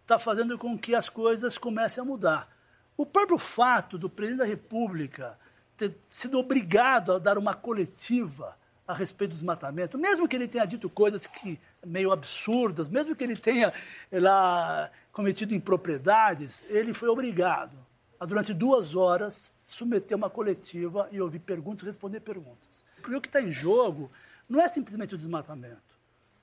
está 0.09 0.19
fazendo 0.19 0.57
com 0.57 0.79
que 0.79 0.95
as 0.95 1.11
coisas 1.11 1.59
comecem 1.59 2.01
a 2.01 2.05
mudar. 2.05 2.49
O 2.97 3.05
próprio 3.05 3.37
fato 3.37 3.99
do 3.99 4.09
presidente 4.09 4.39
da 4.39 4.47
República 4.47 5.39
ter 5.77 5.95
sido 6.09 6.39
obrigado 6.39 7.13
a 7.13 7.19
dar 7.19 7.37
uma 7.37 7.53
coletiva 7.53 8.57
a 8.87 8.95
respeito 8.95 9.33
do 9.33 9.35
desmatamento, 9.35 9.99
mesmo 9.99 10.27
que 10.27 10.35
ele 10.35 10.49
tenha 10.49 10.65
dito 10.65 10.89
coisas 10.89 11.27
que 11.27 11.61
meio 11.85 12.11
absurdas, 12.11 12.89
mesmo 12.89 13.15
que 13.15 13.23
ele 13.23 13.37
tenha 13.37 13.71
lá 14.11 14.91
cometido 15.13 15.55
impropriedades, 15.55 16.65
ele 16.71 16.95
foi 16.95 17.11
obrigado 17.11 17.77
a 18.19 18.25
durante 18.25 18.55
duas 18.55 18.95
horas 18.95 19.53
submeter 19.67 20.17
uma 20.17 20.31
coletiva 20.31 21.07
e 21.13 21.21
ouvir 21.21 21.41
perguntas 21.41 21.83
e 21.83 21.87
responder 21.87 22.21
perguntas. 22.21 22.83
Porque 23.03 23.15
o 23.15 23.21
que 23.21 23.29
está 23.29 23.43
em 23.43 23.53
jogo 23.53 24.11
não 24.49 24.59
é 24.59 24.69
simplesmente 24.69 25.15
o 25.15 25.19
desmatamento. 25.19 25.83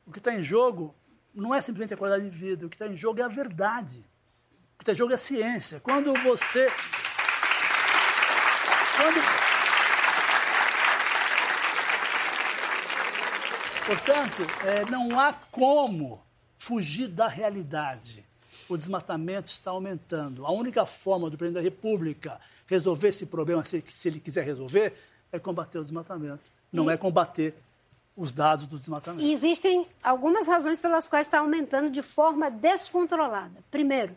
O 0.05 0.11
que 0.11 0.19
está 0.19 0.31
em 0.31 0.43
jogo 0.43 0.93
não 1.35 1.53
é 1.53 1.59
simplesmente 1.59 1.93
a 1.93 1.97
qualidade 1.97 2.29
de 2.29 2.35
vida, 2.35 2.65
o 2.65 2.69
que 2.69 2.75
está 2.75 2.87
em 2.87 2.95
jogo 2.95 3.19
é 3.19 3.23
a 3.23 3.27
verdade. 3.27 3.99
O 4.73 4.77
que 4.77 4.83
está 4.83 4.93
em 4.93 4.95
jogo 4.95 5.11
é 5.11 5.15
a 5.15 5.19
ciência. 5.19 5.79
Quando 5.81 6.13
você. 6.23 6.67
Quando, 8.97 9.45
Portanto, 13.85 14.47
é, 14.65 14.89
não 14.89 15.19
há 15.19 15.31
como 15.31 16.19
fugir 16.57 17.07
da 17.07 17.27
realidade. 17.27 18.25
O 18.67 18.75
desmatamento 18.75 19.51
está 19.51 19.69
aumentando. 19.69 20.43
A 20.43 20.51
única 20.51 20.87
forma 20.87 21.29
do 21.29 21.37
presidente 21.37 21.61
da 21.61 21.69
República 21.69 22.39
resolver 22.65 23.09
esse 23.09 23.27
problema, 23.27 23.63
se, 23.63 23.83
se 23.87 24.07
ele 24.07 24.19
quiser 24.19 24.43
resolver, 24.43 24.93
é 25.31 25.37
combater 25.37 25.77
o 25.77 25.83
desmatamento. 25.83 26.43
Não 26.73 26.89
e... 26.89 26.93
é 26.93 26.97
combater 26.97 27.55
os 28.15 28.31
dados 28.31 28.67
do 28.67 28.77
desmatamento. 28.77 29.23
E 29.23 29.33
existem 29.33 29.87
algumas 30.03 30.47
razões 30.47 30.79
pelas 30.79 31.07
quais 31.07 31.27
está 31.27 31.39
aumentando 31.39 31.89
de 31.89 32.01
forma 32.01 32.49
descontrolada. 32.49 33.63
Primeiro, 33.69 34.15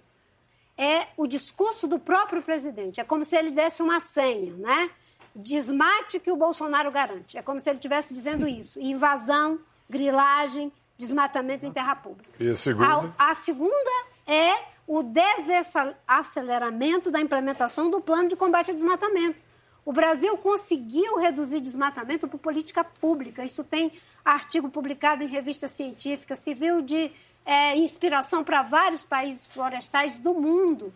é 0.77 1.09
o 1.17 1.27
discurso 1.27 1.89
do 1.89 1.99
próprio 1.99 2.41
presidente. 2.41 3.01
É 3.01 3.05
como 3.05 3.25
se 3.25 3.37
ele 3.37 3.51
desse 3.51 3.83
uma 3.83 3.99
senha, 3.99 4.55
né? 4.55 4.91
desmate 5.35 6.19
que 6.19 6.31
o 6.31 6.37
Bolsonaro 6.37 6.91
garante. 6.91 7.39
É 7.39 7.43
como 7.43 7.61
se 7.61 7.69
ele 7.69 7.77
estivesse 7.77 8.13
dizendo 8.13 8.49
isso. 8.49 8.81
Invasão, 8.81 9.61
grilagem, 9.89 10.73
desmatamento 10.97 11.65
em 11.65 11.73
terra 11.73 11.95
pública. 11.95 12.29
E 12.41 12.51
a 12.51 12.57
segunda? 12.57 13.15
A, 13.19 13.31
a 13.31 13.35
segunda 13.35 13.91
é 14.27 14.55
o 14.87 15.03
desaceleramento 15.03 17.11
da 17.11 17.21
implementação 17.21 17.91
do 17.91 18.01
plano 18.01 18.29
de 18.29 18.37
combate 18.37 18.71
ao 18.71 18.75
desmatamento. 18.75 19.48
O 19.89 19.93
Brasil 19.93 20.37
conseguiu 20.37 21.17
reduzir 21.17 21.63
desmatamento 21.63 22.29
por 22.29 22.39
política 22.39 22.85
pública. 22.85 23.43
Isso 23.43 23.65
tem 23.65 23.91
artigo 24.23 24.69
publicado 24.69 25.25
em 25.25 25.27
revista 25.27 25.67
científica, 25.67 26.37
serviu 26.37 26.83
de 26.83 27.11
é, 27.43 27.75
inspiração 27.75 28.45
para 28.45 28.61
vários 28.61 29.03
países 29.03 29.47
florestais 29.47 30.19
do 30.19 30.35
mundo. 30.35 30.93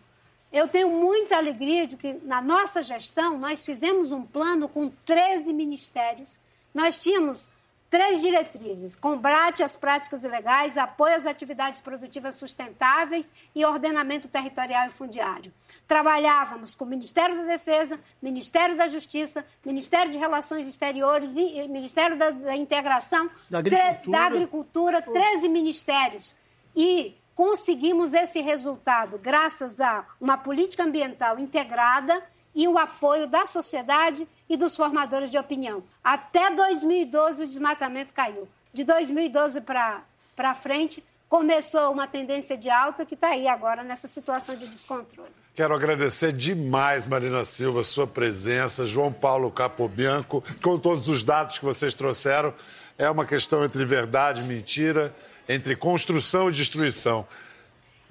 Eu 0.51 0.67
tenho 0.67 0.89
muita 0.91 1.37
alegria 1.37 1.87
de 1.87 1.97
que, 1.97 2.13
na 2.21 2.39
nossa 2.39 2.83
gestão, 2.83 3.35
nós 3.35 3.65
fizemos 3.65 4.11
um 4.11 4.21
plano 4.21 4.69
com 4.69 4.91
13 5.03 5.51
ministérios. 5.53 6.39
Nós 6.71 6.95
tínhamos 6.95 7.49
três 7.93 8.21
diretrizes: 8.21 8.95
combate 8.95 9.61
às 9.61 9.75
práticas 9.75 10.23
ilegais, 10.23 10.79
apoio 10.79 11.15
às 11.15 11.27
atividades 11.27 11.79
produtivas 11.79 12.35
sustentáveis 12.35 13.31
e 13.53 13.63
ordenamento 13.63 14.27
territorial 14.27 14.87
e 14.87 14.89
fundiário. 14.89 15.53
Trabalhávamos 15.87 16.73
com 16.73 16.85
o 16.85 16.87
Ministério 16.87 17.35
da 17.35 17.43
Defesa, 17.43 17.99
Ministério 18.19 18.75
da 18.75 18.87
Justiça, 18.87 19.45
Ministério 19.63 20.11
de 20.11 20.17
Relações 20.17 20.67
Exteriores 20.67 21.37
e 21.37 21.67
Ministério 21.67 22.17
da, 22.17 22.31
da 22.31 22.55
Integração, 22.55 23.29
da 23.47 23.59
Agricultura, 23.59 24.11
da 24.11 24.25
agricultura 24.25 25.01
13 25.01 25.47
ministérios. 25.47 26.35
E 26.75 27.15
Conseguimos 27.35 28.13
esse 28.13 28.41
resultado 28.41 29.17
graças 29.17 29.81
a 29.81 30.05
uma 30.21 30.37
política 30.37 30.83
ambiental 30.83 31.39
integrada 31.39 32.21
e 32.53 32.67
o 32.67 32.77
apoio 32.77 33.25
da 33.25 33.47
sociedade 33.47 34.27
e 34.53 34.57
dos 34.57 34.75
formadores 34.75 35.31
de 35.31 35.37
opinião. 35.37 35.83
Até 36.03 36.53
2012 36.53 37.43
o 37.43 37.47
desmatamento 37.47 38.13
caiu. 38.13 38.47
De 38.71 38.83
2012 38.83 39.61
para 39.61 40.55
frente 40.55 41.03
começou 41.27 41.91
uma 41.91 42.07
tendência 42.07 42.55
de 42.55 42.69
alta 42.69 43.05
que 43.05 43.15
está 43.15 43.29
aí 43.29 43.47
agora 43.47 43.83
nessa 43.83 44.07
situação 44.07 44.55
de 44.55 44.67
descontrole. 44.67 45.31
Quero 45.55 45.73
agradecer 45.73 46.31
demais, 46.31 47.05
Marina 47.05 47.43
Silva, 47.45 47.83
sua 47.83 48.05
presença, 48.07 48.85
João 48.85 49.11
Paulo 49.11 49.51
Capobianco, 49.51 50.43
com 50.63 50.77
todos 50.77 51.07
os 51.07 51.23
dados 51.23 51.57
que 51.57 51.65
vocês 51.65 51.93
trouxeram. 51.93 52.53
É 52.97 53.09
uma 53.09 53.25
questão 53.25 53.63
entre 53.65 53.83
verdade 53.83 54.41
e 54.41 54.43
mentira 54.43 55.13
entre 55.47 55.75
construção 55.75 56.49
e 56.49 56.53
destruição. 56.53 57.27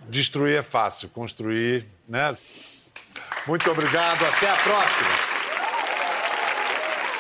Destruir 0.08 0.56
é 0.56 0.62
fácil, 0.62 1.08
construir, 1.08 1.86
né? 2.08 2.36
Muito 3.46 3.70
obrigado, 3.70 4.24
até 4.24 4.50
a 4.50 4.56
próxima. 4.56 5.41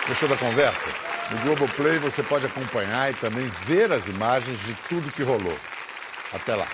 Gostou 0.08 0.28
da 0.28 0.36
conversa? 0.36 0.90
No 1.30 1.38
Globoplay 1.38 1.98
você 1.98 2.22
pode 2.22 2.44
acompanhar 2.44 3.10
e 3.10 3.14
também 3.14 3.46
ver 3.64 3.92
as 3.92 4.06
imagens 4.06 4.58
de 4.60 4.74
tudo 4.88 5.12
que 5.12 5.22
rolou. 5.22 5.56
Até 6.32 6.54
lá. 6.56 6.66